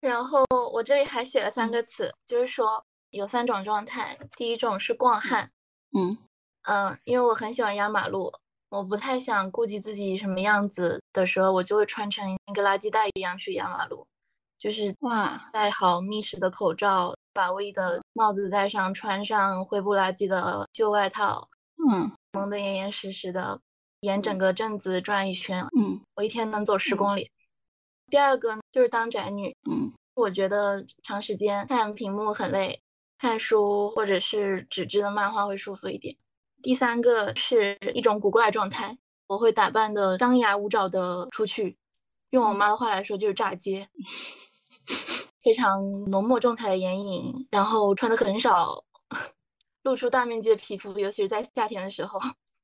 [0.00, 5.52] 然后我这里还写了三个词，就是说有三种状态，第一种是逛汉，
[5.92, 6.18] 嗯
[6.62, 8.32] 嗯，因为我很喜欢压马路。
[8.72, 14.06] 我不太想顾及自己什么样子的时候，我就会穿成一个垃圾袋一样去压马路，
[14.58, 21.46] 就是哇，戴好密实的口罩，把卫衣的帽子戴上，穿上灰不拉几的旧外套，
[21.86, 23.60] 嗯，蒙得严严实实的，
[24.00, 27.30] 沿整个镇子转一圈，嗯，我一天能走十公里。
[28.08, 32.80] 第二个就是当宅女，嗯，我觉得长时间看屏幕很累，
[33.18, 36.16] 看书或者是纸质的漫画会舒服一点。
[36.62, 38.96] 第三个是一种古怪状态，
[39.26, 41.76] 我会打扮的张牙舞爪的出去，
[42.30, 43.88] 用我妈的话来说就是炸街，
[45.40, 48.84] 非常浓墨重彩的眼影，然后穿的很少，
[49.82, 52.20] 露出大面积的皮肤，尤其是在夏天的时候，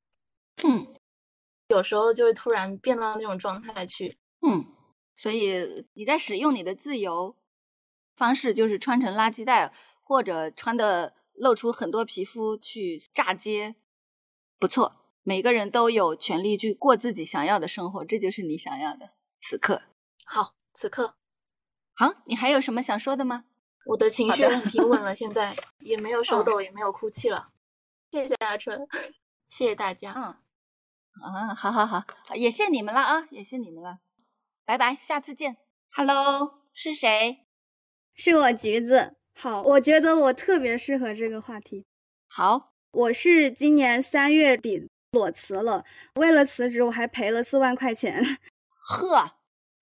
[0.63, 0.87] 嗯，
[1.67, 4.65] 有时候就会突然变到那种状态去，嗯，
[5.17, 7.35] 所以你在使用你的自由
[8.15, 13.75] 方式，就是穿成垃圾袋，或者穿的露出很多皮肤去炸街。
[14.59, 19.11] 不错，每个人都有权利去过自己想要的生活，这就是你想要的。
[19.37, 19.83] 此刻，
[20.25, 21.15] 好，此刻，
[21.93, 23.45] 好，你还有什么想说的吗？
[23.85, 27.51] 我的情绪很平稳了，现在 也没有手抖，也没有哭泣了。
[28.11, 28.85] 谢谢阿春，
[29.47, 30.11] 谢谢大家。
[30.11, 30.23] 嗯，
[31.23, 32.03] 啊，好好好，
[32.35, 33.99] 也谢你们了啊，也谢你们了。
[34.65, 35.55] 拜拜，下次见。
[35.91, 37.45] Hello，是谁？
[38.13, 39.15] 是我橘子。
[39.33, 41.85] 好，我觉得我特别适合这个话题。
[42.27, 42.73] 好。
[42.91, 45.85] 我是今年三月底裸辞了，
[46.15, 48.23] 为了辞职我还赔了四万块钱。
[48.81, 49.31] 呵，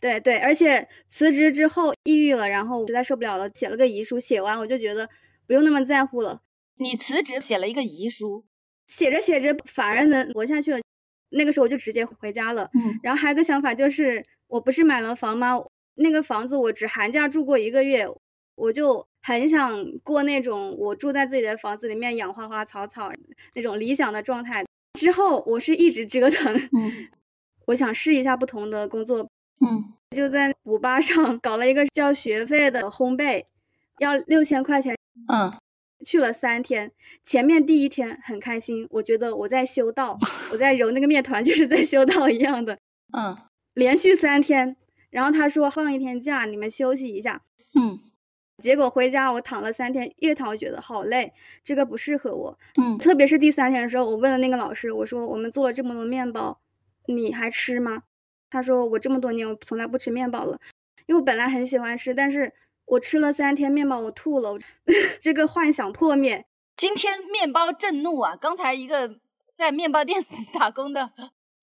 [0.01, 4.20] 对对，而且辞职之后抑郁了，然后实在受不了了，写了个遗书。
[4.20, 5.10] 写完我就觉得
[5.47, 6.41] 不用那么在乎了。
[6.76, 8.43] 你辞职写了一个遗书，
[8.88, 10.82] 写着写着反而能活下去了。
[11.30, 12.70] 那个时候我就直接回家了。
[12.74, 15.58] 嗯，然后还有个想法就是，我不是买了房吗？
[15.95, 18.05] 那个房子我只寒假住过一个月，
[18.55, 19.08] 我就。
[19.28, 23.11] 很想过那种我住在自己的房子里面养花花草草
[23.55, 24.63] 那种理想的状态。
[24.97, 27.09] 之后我是一直折腾，嗯，
[27.67, 33.43] 我想试一下不同的工作，嗯， 就在五八上搞了一个交学费的烘焙，
[33.99, 34.95] 要六千块钱，
[35.28, 35.51] 嗯，
[36.05, 36.93] 去了三天，
[37.25, 40.17] 前面第一天很开心，我觉得我在修道，
[40.53, 42.80] 我在揉那个面团就是在修道一样的，
[43.11, 43.38] 嗯，
[43.73, 44.78] 连续三天，
[45.09, 47.41] 然后他说放一天假，你们休息一下，
[47.75, 47.99] 嗯。
[48.58, 51.34] 结果回家我躺了三天，越躺我觉得好累，
[51.64, 52.58] 这个不适合我。
[52.82, 56.60] 嗯，特别是第三天的时候，我问了那个老师，我说我们做了这么多面包，
[57.05, 58.03] 你还吃吗？
[58.49, 60.60] 他说我这么多年我从来不吃面包了，
[61.05, 62.53] 因为我本来很喜欢吃，但是
[62.86, 64.58] 我吃了三天面包我吐了，
[65.22, 66.45] 这个幻想破灭。
[66.76, 68.36] 今天面包震怒啊！
[68.39, 69.20] 刚才一个
[69.51, 71.12] 在面包店 打工的，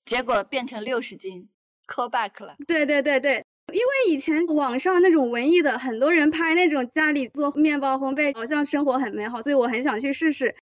[0.05, 1.49] 结果变成六十斤
[1.87, 2.57] ，call back 了。
[2.67, 3.45] 对对对对。
[3.73, 10.55] 因为以前网上那种文艺的，很多人拍那种家里做面包烘焙，好像生活很美好，所以我很想去试试。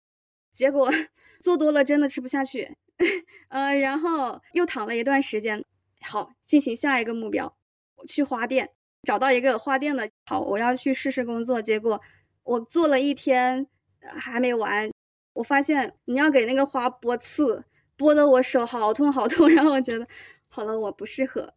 [0.52, 0.90] 结果
[1.40, 2.76] 做多了真的吃不下去，
[3.48, 5.64] 呃，然后又躺了一段时间。
[6.00, 7.56] 好，进行下一个目标，
[8.08, 8.70] 去花店
[9.02, 10.10] 找到一个花店的。
[10.26, 11.62] 好，我要去试试工作。
[11.62, 12.00] 结果
[12.44, 13.66] 我做了一天
[14.00, 14.90] 还没完，
[15.34, 17.64] 我发现你要给那个花剥刺，
[17.96, 19.48] 剥的我手好痛好痛。
[19.50, 20.06] 然后我觉得
[20.48, 21.54] 好了，我不适合。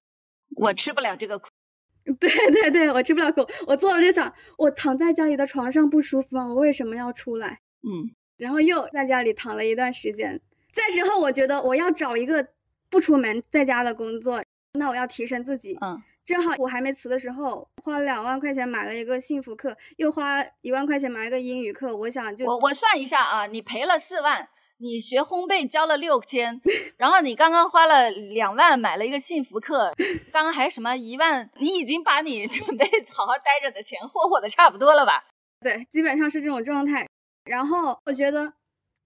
[0.55, 1.49] 我吃不了这个苦，
[2.19, 3.45] 对对对，我吃不了苦。
[3.67, 6.47] 我做了就想，我躺在家里的床上不舒服吗？
[6.47, 7.61] 我为什么要出来？
[7.83, 10.41] 嗯，然后又在家里躺了一段时间。
[10.71, 12.47] 再之后，我觉得我要找一个
[12.89, 14.43] 不出门在家的工作，
[14.73, 15.77] 那我要提升自己。
[15.81, 21.95] 嗯，正好我还没辞的时候，花了两万块钱买了一个幸福课，又花一万块钱买了一个英语课。
[21.95, 26.61] 我想就我我算一下啊，你赔了四万，你学烘焙交了六千，
[26.97, 29.93] 然后你刚刚花了两万买了一个幸福课，
[30.34, 35.23] 刚刚还什么一万，你已经把你准备好好待着的钱霍霍的差不多了吧？
[35.61, 37.07] 对，基本上是这种状态。
[37.45, 38.53] 然后我觉得，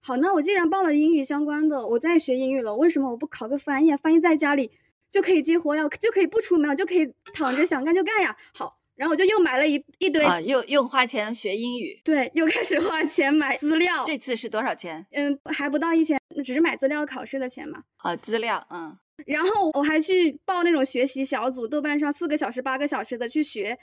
[0.02, 3.94] 好，那我既然报了英语相关的，我在学英语了，为什么我不考个翻译？
[3.96, 4.72] 翻译在家里
[5.08, 8.36] 就可以接活呀，就可以不出门，就可以躺着想干就干呀。
[8.58, 14.04] 好，然后我就又买了一一堆啊，又又花钱学英语，对，又开始花钱买资料。
[14.04, 15.06] 这次是多少钱？
[15.12, 17.82] 嗯，还不到一千，只是买资料考试的钱嘛。
[17.96, 18.98] 啊，资料，嗯。
[19.24, 23.78] 然后我还去报那种学习小组，豆瓣上四个小时、八个小时的去学，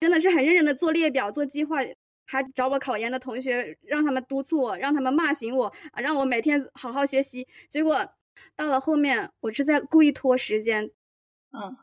[0.00, 1.80] 真的是很认真的做列表、做计划。
[2.26, 7.46] 还找我考研的同学，让他们督促我，让他们骂醒我，啊，让我每天好好学习。
[7.68, 8.08] 结果
[8.56, 10.90] 到了后面，我是在故意拖时间，
[11.52, 11.76] 嗯。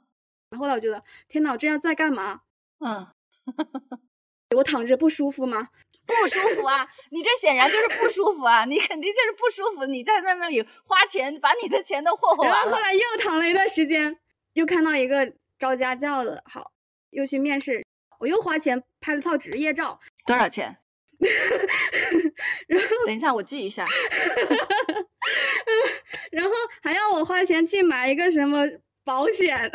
[0.57, 2.41] 后来我觉得，天呐，我这样在干嘛？
[2.83, 3.07] 嗯，
[4.57, 5.69] 我躺着不舒服吗？
[6.05, 6.85] 不舒服啊！
[7.11, 8.65] 你这显然就是不舒服啊！
[8.65, 12.55] 你肯定就是不舒服，你在在那里花钱，把你的钱都霍霍完了。
[12.57, 14.17] 然后后来又躺了一段时间，
[14.53, 16.71] 又看到一个招家教的，好，
[17.11, 17.85] 又去面试。
[18.19, 20.77] 我又花钱拍了套职业照，多少钱？
[22.67, 23.85] 然后等一下，我记一下。
[26.31, 26.51] 然后
[26.81, 28.65] 还要我花钱去买一个什么
[29.05, 29.71] 保险？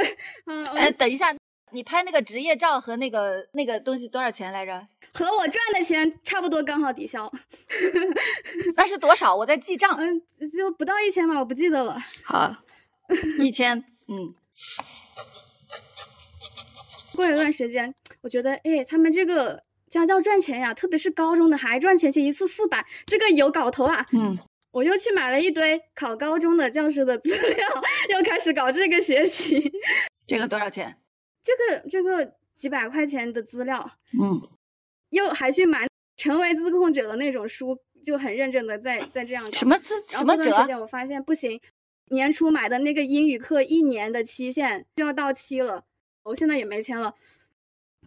[0.47, 1.33] 嗯，哎，等一下，
[1.77, 4.89] 你拍那个职业照和那个那个东西多少钱来着？
[5.13, 7.31] 和我赚的钱差不多，刚好抵消。
[8.77, 9.37] 那是多少？
[9.37, 9.95] 我在记账。
[9.99, 11.99] 嗯，就不到一千吧，我不记得了。
[12.25, 12.57] 好，
[13.41, 13.85] 一千。
[14.09, 14.35] 嗯。
[17.15, 24.07] 过一段时间，我觉得，哎，他们这个家教赚钱呀，特别是高中的还赚钱，且一次四百，这个有搞头啊。
[24.13, 24.39] 嗯，
[24.71, 27.69] 我又去买了一堆考高中的教师的资料，
[28.17, 29.71] 又开始搞这个学习。
[30.27, 30.97] 这个多少钱？
[31.47, 33.89] 这个这个几百块钱的资料。
[34.21, 34.43] 嗯，
[35.11, 35.87] 又还去买
[36.17, 39.53] 成为自控者的那种书，就很认真的在在这样。
[39.53, 40.45] 什么自什么者？
[40.45, 41.61] 时间我发现不行，
[42.11, 45.85] 年初买的那个英语课一年的期限就要到期了。
[46.25, 47.15] 我现在也没钱了，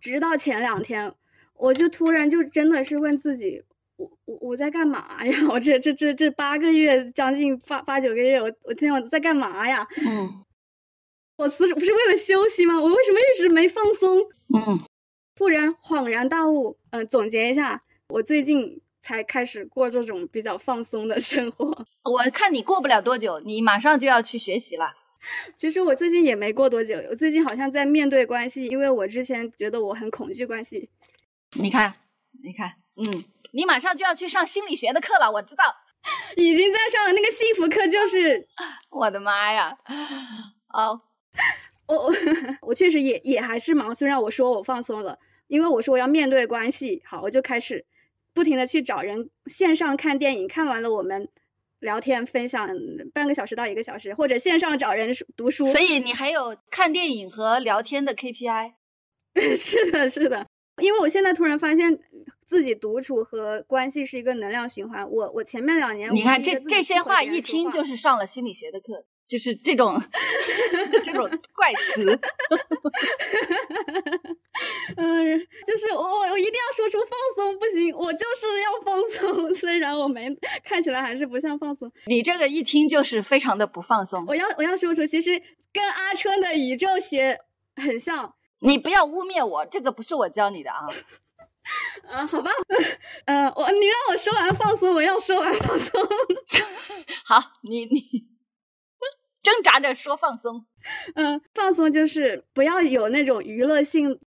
[0.01, 1.13] 直到前两天，
[1.53, 3.63] 我就突然就真的是问自己，
[3.95, 5.33] 我我我在干嘛呀？
[5.49, 9.87] 我这这这这八个月，将近八八九个月，我我天，我在干嘛呀？
[10.05, 10.43] 嗯，
[11.39, 12.75] 我辞职不是为了休息吗？
[12.75, 14.19] 我为什么一直没放松？
[14.53, 14.77] 嗯，
[15.35, 21.85] 突然恍然大悟，嗯，总结一下，我最近才开始过这种比较放松的生活。
[22.03, 24.91] 我看你过不了多久，你马上就要去学习了。
[25.55, 30.89] 其实我最近也没过多久，我最近好像在面对关系，因为我之前觉得我很恐惧关系。
[31.53, 31.93] 你看，
[32.43, 35.63] 你看，嗯，你马上就要去上心理学的课了，我知道，
[36.35, 38.45] 已经在上了那个幸福课，就是
[38.89, 39.77] 我的妈呀！
[40.67, 41.01] 哦，
[41.87, 42.13] 我我
[42.69, 47.85] 我确实也也还是忙，虽然我说我放松了，因为我说我要面对关系，好，我就开始
[48.33, 51.29] 不停的去找人线上看电影，看完了我们。
[51.81, 52.67] 聊天分享
[53.13, 55.65] 半个小时到一个小时，或者线上找人读书。
[55.67, 58.73] 所以你还有看电影和聊天的 KPI？
[59.55, 60.45] 是的，是的。
[60.81, 61.97] 因为我现在突然发现
[62.45, 65.09] 自己独处和关系是一个能量循环。
[65.09, 69.05] 我我前面两年，你看这这些话一听就是上了心理学的课。
[69.29, 70.01] 就是这种
[71.05, 71.23] 这种
[71.53, 72.03] 怪词，
[74.97, 81.91] 嗯，就是我我我一定要说出放松不行，我就是要放松， 虽然我没看起来还是不像放松。
[82.07, 84.25] 你这个一听就是非常的不放松。
[84.27, 85.39] 我要我要说出，其实
[85.71, 87.39] 跟阿春的宇宙学
[87.75, 88.33] 很像。
[88.61, 90.87] 你不要污蔑我，这个不是我教你的啊。
[92.09, 92.51] 嗯，好吧，
[93.25, 96.03] 嗯，我你让我说完放松，我要说完放松。
[97.23, 98.27] 好，你你。
[99.43, 100.65] 挣扎着说放松，
[101.15, 104.19] 嗯，放松就是不要有那种娱乐性。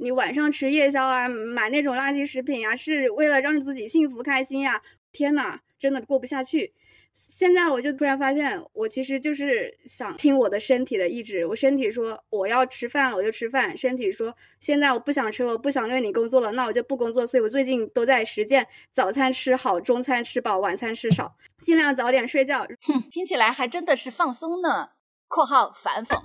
[0.00, 4.80] 你晚上吃夜宵啊，买那种垃圾食品呀，是为了让自己幸福开心呀？
[5.10, 6.72] 天呐，真的过不下去。
[7.20, 11.44] 现在我就突然发现，我其实就是想听我的身体的意志。
[11.46, 17.26] 我身体说我要吃饭了，我就吃饭；身体说现在我不想吃了，我不想为你工作了，那我就不工作。
[17.26, 22.68] 所以我最近都在实践：早餐吃好，中餐吃饱，晚餐吃少，尽量早点睡觉。
[22.82, 24.90] 哼，听起来还真的是放松呢。
[25.26, 26.22] （括号反讽）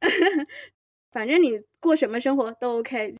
[1.12, 3.14] 反正你过什么生活都 OK，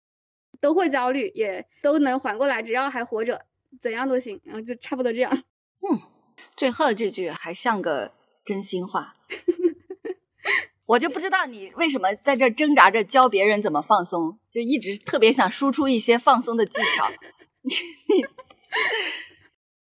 [0.60, 3.46] 都会焦虑，也都能缓过来，只要还活着。
[3.80, 5.32] 怎样都行，然后就差不多这样。
[5.32, 6.00] 嗯，
[6.56, 8.12] 最后这句还像个
[8.44, 9.16] 真心话。
[10.86, 17.08] 我就不知道你为什么在这挣扎着教别人怎么放松，就一直特别想输出一些放松的技巧。
[17.62, 17.72] 你
[18.16, 18.24] 你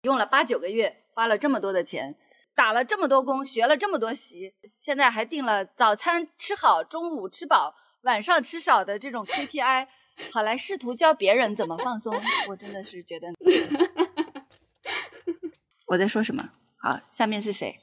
[0.04, 2.16] 用了八九个月，花了这么多的钱，
[2.54, 9.88] 打了这么多工，学了这么多习，现在还定了早餐吃好，中午吃饱，晚上吃少的这种 KPI，
[10.34, 12.14] 好来试图教别人怎么放松，
[12.48, 13.34] 我真的是觉得
[15.88, 16.50] 我在说什么？
[16.78, 17.80] 好，下面是谁？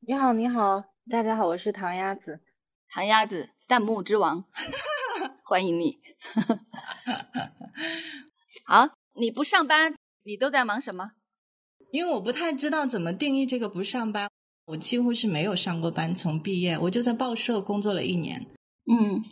[0.00, 2.40] 你好，你好，大家好，我是唐鸭子，
[2.88, 4.44] 唐鸭子，弹幕之王，
[5.44, 6.00] 欢迎你。
[8.66, 11.12] 好，你不上班，你都在忙什么？
[11.92, 14.28] 因为我不太知道怎么定义这个不上班，
[14.66, 18.46] 我几乎是没有上过班，从毕业我就在报社工作了一年。
[18.90, 19.24] 嗯，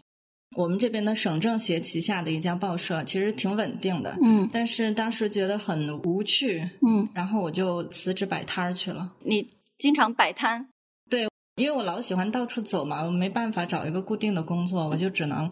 [0.56, 4.16] 我们这边的省政协旗下的一家报社，其实挺稳定的。
[4.22, 6.60] 嗯，但是当时觉得很无趣。
[6.80, 9.12] 嗯，然后我就辞职摆摊儿去了。
[9.24, 9.46] 你
[9.78, 10.68] 经常摆摊？
[11.10, 15.50] 对，因为我老喜欢到处走嘛，我没办法找一个固定的工作，我就只能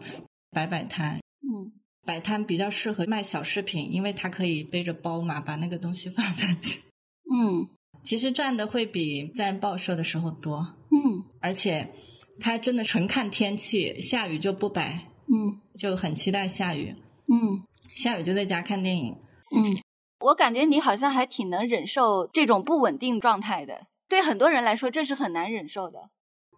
[0.51, 1.17] 摆摆摊。
[1.41, 1.73] 嗯。
[2.05, 6.81] 摆摊比较适合卖小饰品，因为它可以背着包嘛，把那个东西 放上去。
[7.33, 7.65] 嗯，
[8.03, 10.75] 其实赚的会比在报社的时候多。
[10.91, 11.89] 嗯，而且
[12.39, 15.11] 它真的纯看天气，下雨就不摆。
[15.27, 16.95] 嗯，就很期待下雨。
[17.27, 17.63] 嗯，
[17.95, 19.15] 下雨就在家看电影。
[19.55, 19.75] 嗯，
[20.19, 23.87] 我感觉你好像还挺能忍受这种不稳定状态的。
[24.09, 26.09] 对很多人来说，这是很难忍受的。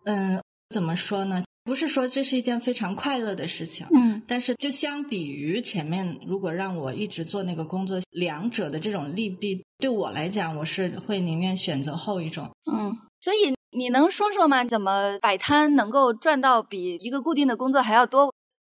[0.05, 1.43] 嗯，怎么说呢？
[1.63, 12.51] 不是说这是一件非常快乐的事情，嗯，但是就相比于前面，如果让我一直做那个工作，两者的这种利弊，对我来讲，我是会宁愿选择后一种。
[12.71, 14.63] 嗯，所以你能说说吗？
[14.63, 18.33] 怎么摆摊能够赚到比一个固定的工作还要多？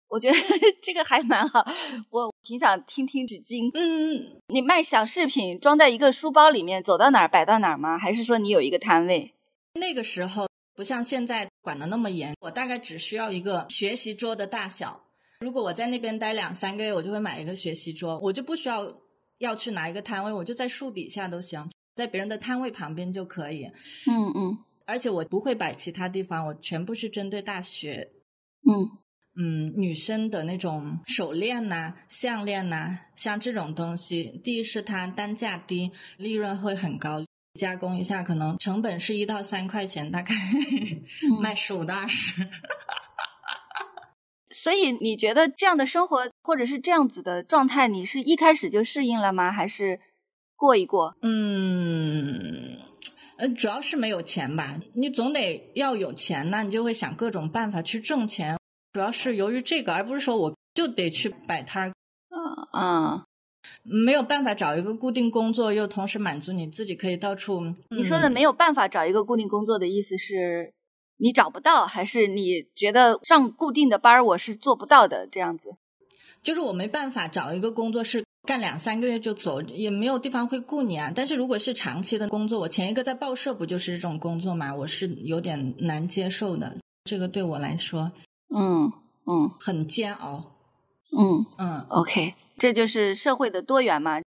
[0.09, 0.36] 我觉得
[0.82, 1.64] 这个还蛮好，
[2.11, 3.70] 我挺想听听取经。
[3.74, 7.96] 嗯，你卖小饰品装在一个书包里面，走到哪儿摆到哪儿吗？
[7.98, 9.34] 还是说你有一个摊位？
[9.74, 10.48] 那个时候。
[10.72, 14.98] 不像现在管的那么严，我大概只需要一个学习桌的大小。
[15.40, 18.90] 如果我在那边待两三个月，我就会买一个学习桌，我就不需要
[19.40, 23.64] 要去拿一个摊位，我就在树底下都行，在别人的摊位旁边就可以。
[24.07, 24.59] 嗯嗯，
[24.91, 28.11] 而且我不会摆其他地方，我全部是针对大学。
[28.68, 28.99] 嗯
[29.36, 37.24] 嗯，女生的那种手链呐、啊、项链呐、啊，像这种东西，第一是它单价低，利润会很高。
[37.55, 40.34] 加工一下，可能成本是一到三块钱，大概
[41.41, 42.47] 卖十五到二十。
[44.51, 49.53] 所以你觉得这样的生活，或者是这样子的状态，你是一开始就适应了吗？
[49.53, 50.01] 还是
[50.57, 51.16] 过一过？
[51.22, 52.78] 嗯，
[53.41, 54.78] 呃，主要是没有钱吧。
[54.93, 58.59] 你总得要有钱呢，你就会想各种办法去挣钱。
[58.93, 61.93] 主要是由于这个，而不是说我就得去摆摊儿。
[62.28, 63.22] 嗯嗯。
[63.82, 67.64] 没有办法找一个固定工作，又同时满足你自己可以到处。
[67.64, 70.74] 嗯、你说的没有办法找一个固定工作的意思是，
[71.16, 75.76] 你找不到，还是你觉得上固定的班儿我是做不到的这样子？
[76.43, 81.12] 就是我没办法找一个工作是干两三个月就走，也没有地方会雇你啊。
[81.14, 84.74] 但是如果是长期的工作，我前一个在报社不就是这种工作嘛？
[84.74, 88.12] 我是有点难接受的，这个对我来说，
[88.55, 88.91] 嗯
[89.26, 90.57] 嗯，很煎熬。
[91.12, 92.34] 嗯嗯，OK。
[92.57, 94.20] 这就是社会的多元嘛，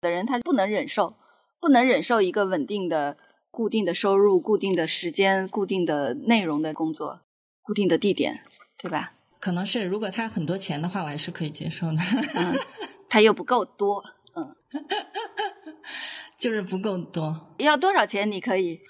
[0.00, 1.14] 的人他不能忍受，
[1.60, 3.16] 不能忍受一个稳定的、
[3.50, 7.20] 固定的收入、固定的时间、固定的内容的工作、
[7.62, 8.42] 固定的地点，
[8.78, 9.12] 对吧？
[9.40, 11.98] 可能是，如果他很多钱的话，我还是可以接受的。
[12.34, 12.54] 嗯，
[13.08, 14.04] 他又不够多，
[14.34, 14.56] 嗯，
[16.38, 17.54] 就是不够多。
[17.58, 18.80] 要多少钱你可以？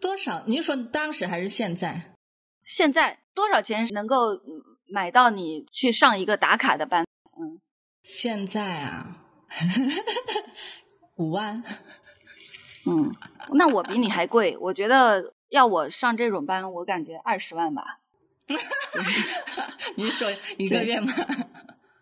[0.00, 0.42] 多少？
[0.46, 2.14] 您说当时还是现在？
[2.64, 4.40] 现在多少钱能够
[4.86, 7.04] 买到你去上一个打卡的班？
[7.38, 7.60] 嗯。
[8.02, 9.24] 现在啊，
[11.16, 11.62] 五万。
[12.84, 13.14] 嗯，
[13.54, 14.56] 那我比你还贵。
[14.58, 17.98] 我觉得要我上这种班，我感觉二十万吧。
[19.94, 21.12] 你说一个月吗？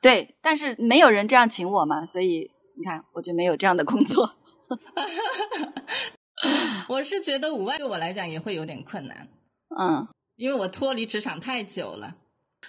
[0.01, 4.35] 对，但是没有人这样请我嘛，所以你看，我就没有这样的工作。
[6.89, 9.29] 我是觉得五万对我来讲也会有点困难。
[9.79, 12.17] 嗯，因为我脱离职场太久了。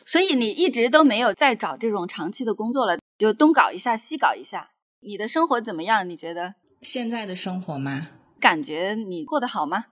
[0.05, 4.71] 所以你一直都没有再找这种长期的工作了，就东搞一下西搞一下。
[4.99, 6.09] 你的生活怎么样？
[6.09, 8.09] 你觉得现在的生活吗？
[8.39, 9.85] 感觉你过得好吗？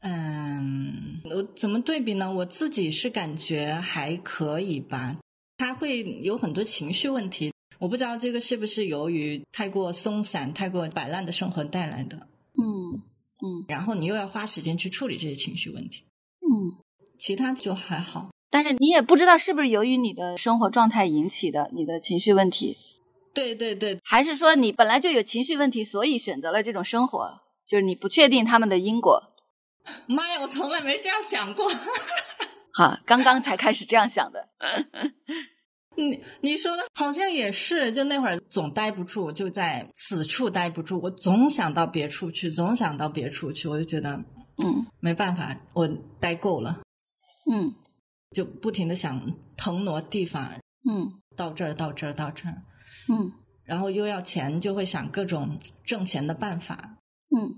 [0.00, 2.32] 嗯，我怎么对比呢？
[2.32, 5.16] 我自己是感觉还可以吧。
[5.56, 12.16] 他会有很多情绪问题，我不知道这个是不是由于太过松散、太过摆烂的生活带来的。
[12.58, 13.02] 嗯
[13.42, 13.64] 嗯。
[13.68, 16.04] 然后你又要花时间去处理这些情绪问题。
[16.40, 16.78] 嗯，
[17.18, 18.30] 其他就还好。
[18.50, 22.76] 但是你也不知道是不是由于你的生活状态引起的你的情绪问题，
[23.32, 29.22] 对对对，还是说你本来就有情绪问题，所以选择了这种生活，就是你不确定他们的因果。
[30.06, 31.72] 妈呀，我从来没这样想过。
[32.74, 34.48] 好，刚刚才开始这样想的。
[35.94, 44.16] 你你说的好像也是，就那会儿总待不住，就在此处待不住，我总想到别处去，总想到别处去，我就觉得，
[44.64, 45.86] 嗯，没办法，我
[46.18, 46.80] 待够了，
[47.50, 47.74] 嗯，
[48.34, 49.20] 就不停的想
[49.54, 50.58] 腾挪地方，
[50.90, 52.62] 嗯，到这儿到这儿到这儿，
[53.12, 53.30] 嗯，
[53.64, 56.96] 然后又要钱，就会想各种挣钱的办法，
[57.36, 57.54] 嗯，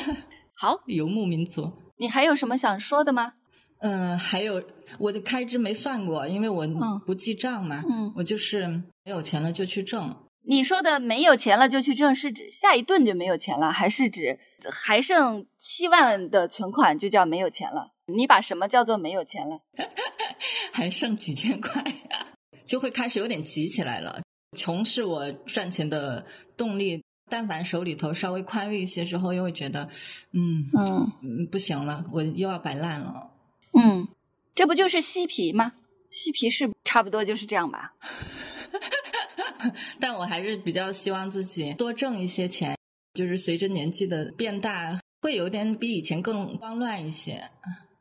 [0.56, 3.34] 好，游牧民族，你还有什么想说的吗？
[3.86, 4.62] 嗯，还有
[4.98, 6.66] 我的开支没算过，因为我
[7.04, 7.82] 不记账嘛。
[7.86, 8.66] 嗯，我就是
[9.04, 10.16] 没有钱了就去挣。
[10.46, 14.38] 你说的没有钱了就去挣，是指下一顿就没有钱了，还是指
[14.70, 17.92] 还剩七万的存款就叫没有钱了？
[18.06, 19.60] 你把什么叫做没有钱了？
[20.72, 21.84] 还剩几千块，
[22.64, 24.22] 就会开始有点急起来了。
[24.56, 26.24] 穷是我赚钱的
[26.56, 29.88] 动力，但凡手里头稍微宽裕一些之后，又会觉得，
[30.32, 30.64] 嗯
[31.22, 33.30] 嗯，不行了，我又要摆烂了。
[33.74, 34.08] 嗯，
[34.54, 35.72] 这不就是嬉皮吗？
[36.10, 37.94] 嬉皮是差不多就是这样吧。
[39.98, 42.76] 但我还是比较希望自己多挣一些钱，
[43.14, 47.50] 就是随着年纪的变大，会有点比以前更慌乱一些。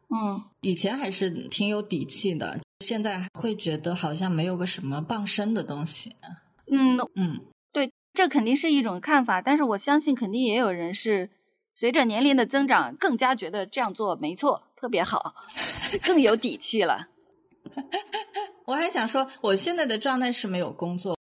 [0.10, 6.16] 嗯，以前还是挺有底气的，现在会觉得好像没有个什么傍身的东西。
[6.72, 7.40] 嗯嗯，
[7.72, 11.32] 对，这肯定是一种看法，但是我相信肯定也有人是
[11.74, 14.68] 随着年龄的增长，更加觉得这样做没错。
[14.84, 15.34] 特别好，
[16.04, 17.08] 更有底气了。
[18.68, 21.18] 我还想说，我现在的状态是没有工作，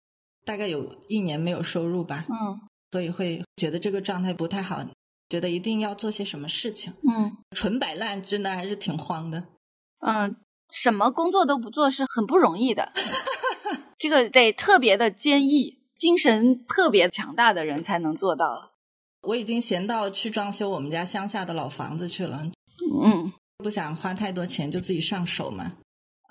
[0.46, 2.24] 大概有一年没有收入吧。
[2.30, 2.58] 嗯，
[2.90, 4.82] 所以会觉得这个状态不太好，
[5.28, 6.94] 觉得一定要做些什么事情。
[7.06, 9.48] 嗯，纯摆烂真的还是挺慌的。
[9.98, 10.36] 嗯，
[10.72, 12.94] 什么工作都不做是很不容易的，
[13.98, 18.70] 这个得特别的坚毅，精神特别强大的人才能做到。
[19.20, 22.50] 我已经闲到去装修我们家乡下的老房子去了。
[23.04, 23.30] 嗯。
[23.60, 25.76] 不想花太多钱，就自己上手嘛。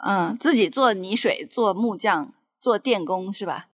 [0.04, 3.68] 嗯，自己做泥水、做木匠、做电工是吧？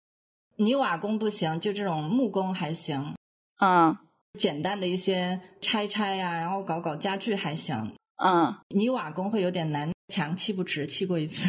[0.57, 3.15] 泥瓦工不行，就这种木工还行。
[3.59, 3.97] 嗯，
[4.39, 7.93] 简单的一些拆拆呀、啊，然后搞搞家具还行。
[8.17, 11.47] 嗯，泥瓦工会有点难，墙砌不直，砌过一次。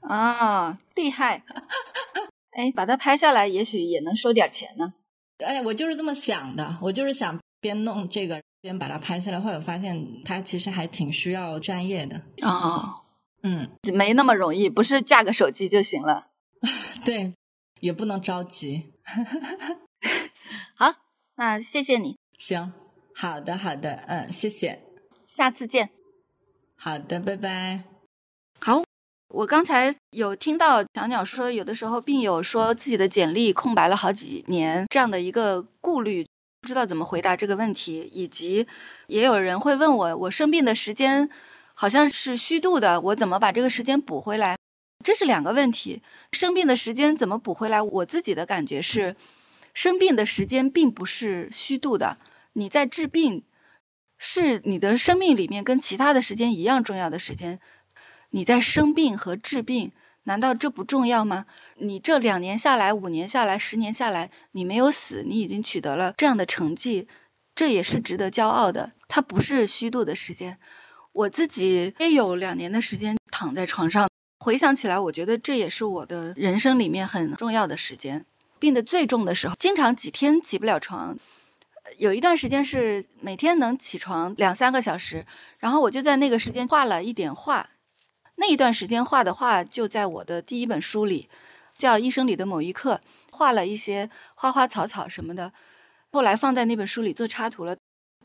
[0.00, 1.42] 啊， 厉害！
[2.52, 4.92] 哎，把它拍下来，也许也能收点钱呢。
[5.44, 8.42] 哎，我就是这么想的，我就是想边弄这个。
[8.66, 13.02] 边把它拍下来，后来发现它其实还挺需要专业的哦，
[13.44, 16.26] 嗯，没那么容易，不是架个手机就行了。
[17.04, 17.32] 对，
[17.80, 18.92] 也不能着急。
[20.74, 20.94] 好，
[21.36, 22.16] 那谢谢你。
[22.38, 22.72] 行，
[23.14, 24.82] 好的，好的，嗯，谢谢，
[25.28, 25.90] 下次见。
[26.76, 27.84] 好的，拜拜。
[28.58, 28.82] 好，
[29.28, 36.26] 我刚才有听到小鸟说，有的时候病友说自己的简历空白了好几年，这样的一个顾虑。
[36.66, 38.66] 不知道怎么回答这个问题，以及
[39.06, 41.30] 也有人会问我，我生病的时间
[41.74, 44.58] 好像是虚度的，我怎么把这个时间补回来？
[45.04, 46.02] 这是两个问题。
[46.32, 47.80] 生病的时间怎么补回来？
[47.80, 49.14] 我自己的感觉是，
[49.74, 52.18] 生病的时间并不是虚度的。
[52.54, 53.44] 你在治病，
[54.18, 57.60] 是你的生命里面跟其他的时间一样重要的时间。
[58.30, 59.92] 你在生病和治病。
[60.28, 61.46] 难道这不重要吗？
[61.78, 67.06] 你这两年下来，五年下来，十年下来，你没有死，你已经取得了这样的成绩，
[67.54, 68.92] 这也是值得骄傲的。
[69.08, 70.58] 它不是虚度的时间。
[71.12, 74.08] 我自己也有两年的时间躺在床上，
[74.40, 78.24] 回想起来，我觉得这也是我的人生里面很重要的时间。
[78.58, 81.18] 病得最重的时候，经常几天起不了床，
[81.98, 85.26] 有一段时间是每天能起床两三个小时，
[85.58, 87.68] 然后我就在那个时间画了一点画。
[88.36, 91.30] 那一段时间画的画就在我的第一本书里，
[91.78, 93.00] 叫《医生里的某一刻》，
[93.30, 95.52] 画了一些花花草草什么的，
[96.12, 97.76] 后来放在那本书里做插图了。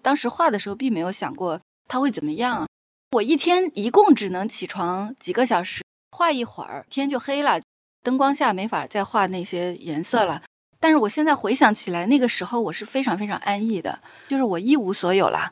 [0.02, 2.68] 当时画的时候并没有想过它会怎么样。
[3.12, 7.60] 我一天一共只能起床几个小时，画一会儿天就黑了，
[8.02, 10.44] 灯光下没法再画那些颜色了。
[10.80, 15.50] 但是我现在回想起来，那个时候我是非常非常安逸的，就是我一无所有了，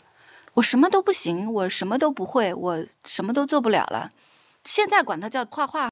[0.53, 4.09] 我什么都不行，我什么都不会，我什么都做不了了。
[4.63, 5.89] 现在管它叫画画，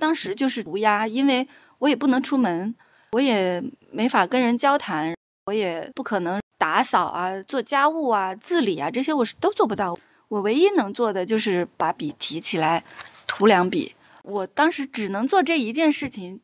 [0.00, 1.46] 当时就是涂鸦，因为
[1.78, 2.74] 我也不能出门，
[3.12, 3.62] 我也
[3.92, 5.14] 没法跟人交谈，
[5.46, 9.96] 我也不可能打扫啊、做家务啊、自理啊，这些我是都做不到。
[10.28, 12.82] 我唯一能做的就是把笔提起来，
[13.26, 13.94] 涂两笔。
[14.22, 16.40] 我当时只能做这一件事情，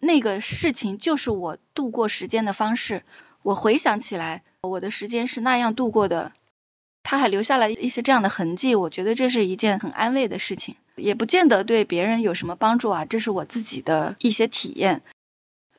[0.00, 3.02] 那个事情就是我度过时间的方式。
[3.42, 6.32] 我回想起来，我的时间是那样度过的。
[7.02, 13.04] 他还留下了一些这样的痕迹，我觉得这是一件很安慰的事情，也不见得对别人有什么帮助啊。
[13.04, 15.02] 这是我自己的一些体验。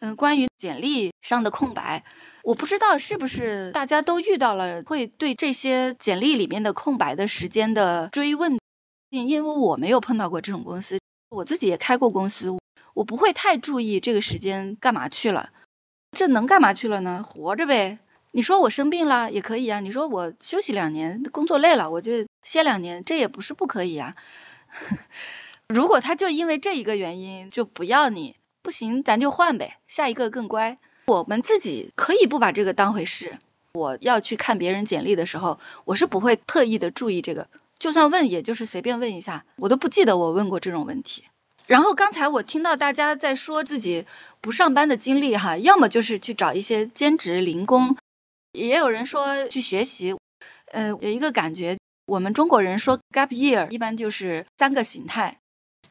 [0.02, 2.04] 嗯，关于简历上的空白，
[2.44, 8.58] 我不知道是不是大家都遇到了会对这些简历里面的空白的时间的追问，
[9.12, 11.00] 因为我没有碰到过这种公司，
[11.30, 12.50] 我自己也开过公司，
[12.96, 15.52] 我不会太注意这个时间干嘛去了。
[16.18, 17.24] 这能干嘛去了呢？
[17.24, 18.00] 活着呗。
[18.32, 24.16] 你说我生病了也可以啊，你说我休息两年，工作累了我就歇两年，这也不是不可以啊。
[25.68, 30.78] 如果他就因为这一个原因就不要你，不行，咱就换呗，下一个更乖。
[31.08, 33.38] 我们自己可以不把这个当回事。
[33.74, 37.48] 我要去看别人简历的时候，我是不会特意的注意这个，
[37.80, 41.24] 就算问，也就是随便问一下，我都不记得我问过这种问题。
[41.68, 44.06] 然后刚才我听到大家在说自己
[44.42, 47.96] 不上班的经历，哈，要么就是去找一些兼职零工，
[48.52, 50.14] 也有人说去学习。
[50.74, 55.40] 呃，有一个感觉，我们中国人说 gap year 一般就是三个形态：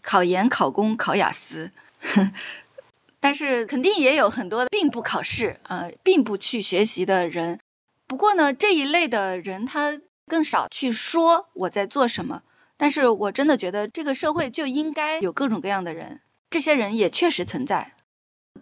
[0.02, 1.70] 考研、考公、考雅思。
[3.20, 7.60] 但是肯定也有很多并不考试啊，并不去学习的人。
[8.06, 12.42] 不过呢，这一类的人他更少去说我在做什么。
[12.76, 17.92] 但是我真的觉得这个社会就应该有各种各样的人，这些人也确实存在，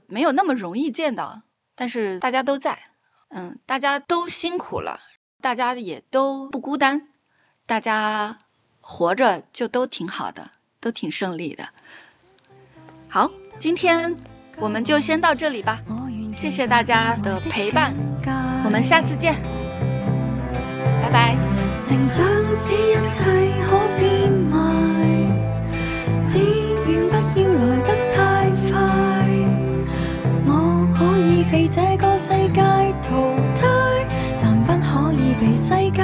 [0.08, 1.42] 没有那么容易见到，
[1.76, 2.82] 但是大家都在，
[3.28, 5.02] 嗯，大家都辛苦了，
[5.40, 7.06] 大家也都不孤单，
[7.68, 8.38] 大家
[8.80, 11.68] 活着就都挺好的，都挺胜利的。
[13.10, 14.16] 好，今天
[14.56, 15.78] 我们就先到这里吧，
[16.32, 17.94] 谢谢大家的陪伴，
[18.64, 19.34] 我们下次见，
[21.02, 21.36] 拜拜。
[21.76, 22.24] 成长
[22.56, 23.22] 使一切
[23.62, 24.32] 可变，
[26.26, 26.38] 只
[26.86, 28.16] 愿不要来得太
[28.64, 28.72] 快。
[30.46, 30.50] 我
[30.96, 32.62] 可以被这个世界
[33.02, 33.12] 淘
[33.54, 33.60] 汰，
[34.40, 36.02] 但不可以被世界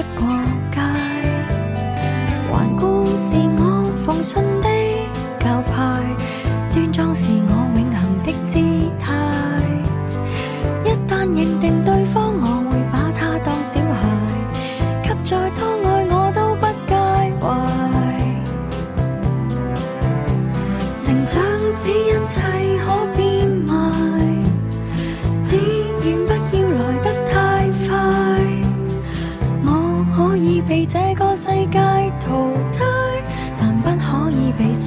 [0.00, 0.80] 出過街。
[2.50, 4.68] 顽固是我奉信的
[5.38, 6.02] 教派，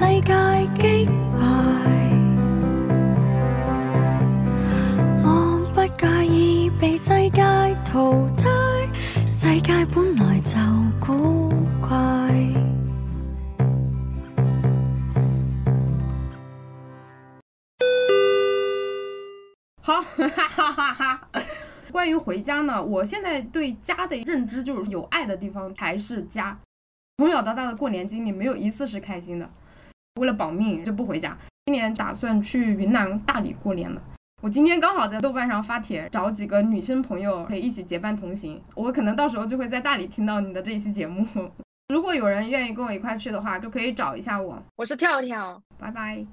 [0.03, 0.33] 世界
[0.75, 1.39] 擊敗。
[5.23, 5.25] 我
[5.73, 7.41] 不介意被世界
[7.85, 8.49] 淘汰。
[9.31, 10.57] 世界本來就
[10.99, 11.49] 古
[11.79, 11.89] 怪。
[19.81, 21.21] 好，哈哈哈哈。
[21.93, 26.57] 关于回家呢，我现在对家的认知就是有爱的地方才是家。
[27.17, 29.49] 从小到大的过年经历，没有一次是开心的。
[30.19, 31.37] 为了保命就不回家。
[31.65, 34.01] 今年打算去云南大理过年了。
[34.41, 38.61] 我今天刚好在豆瓣上发帖，找几个女生朋友可以一起结伴同行。
[38.75, 41.25] 我可能到时候就会在大理听到你的这一期节目。
[41.87, 44.61] 如果有人愿意跟我一块去的话，就可以找一下我。
[44.75, 46.25] 我是跳跳，拜拜。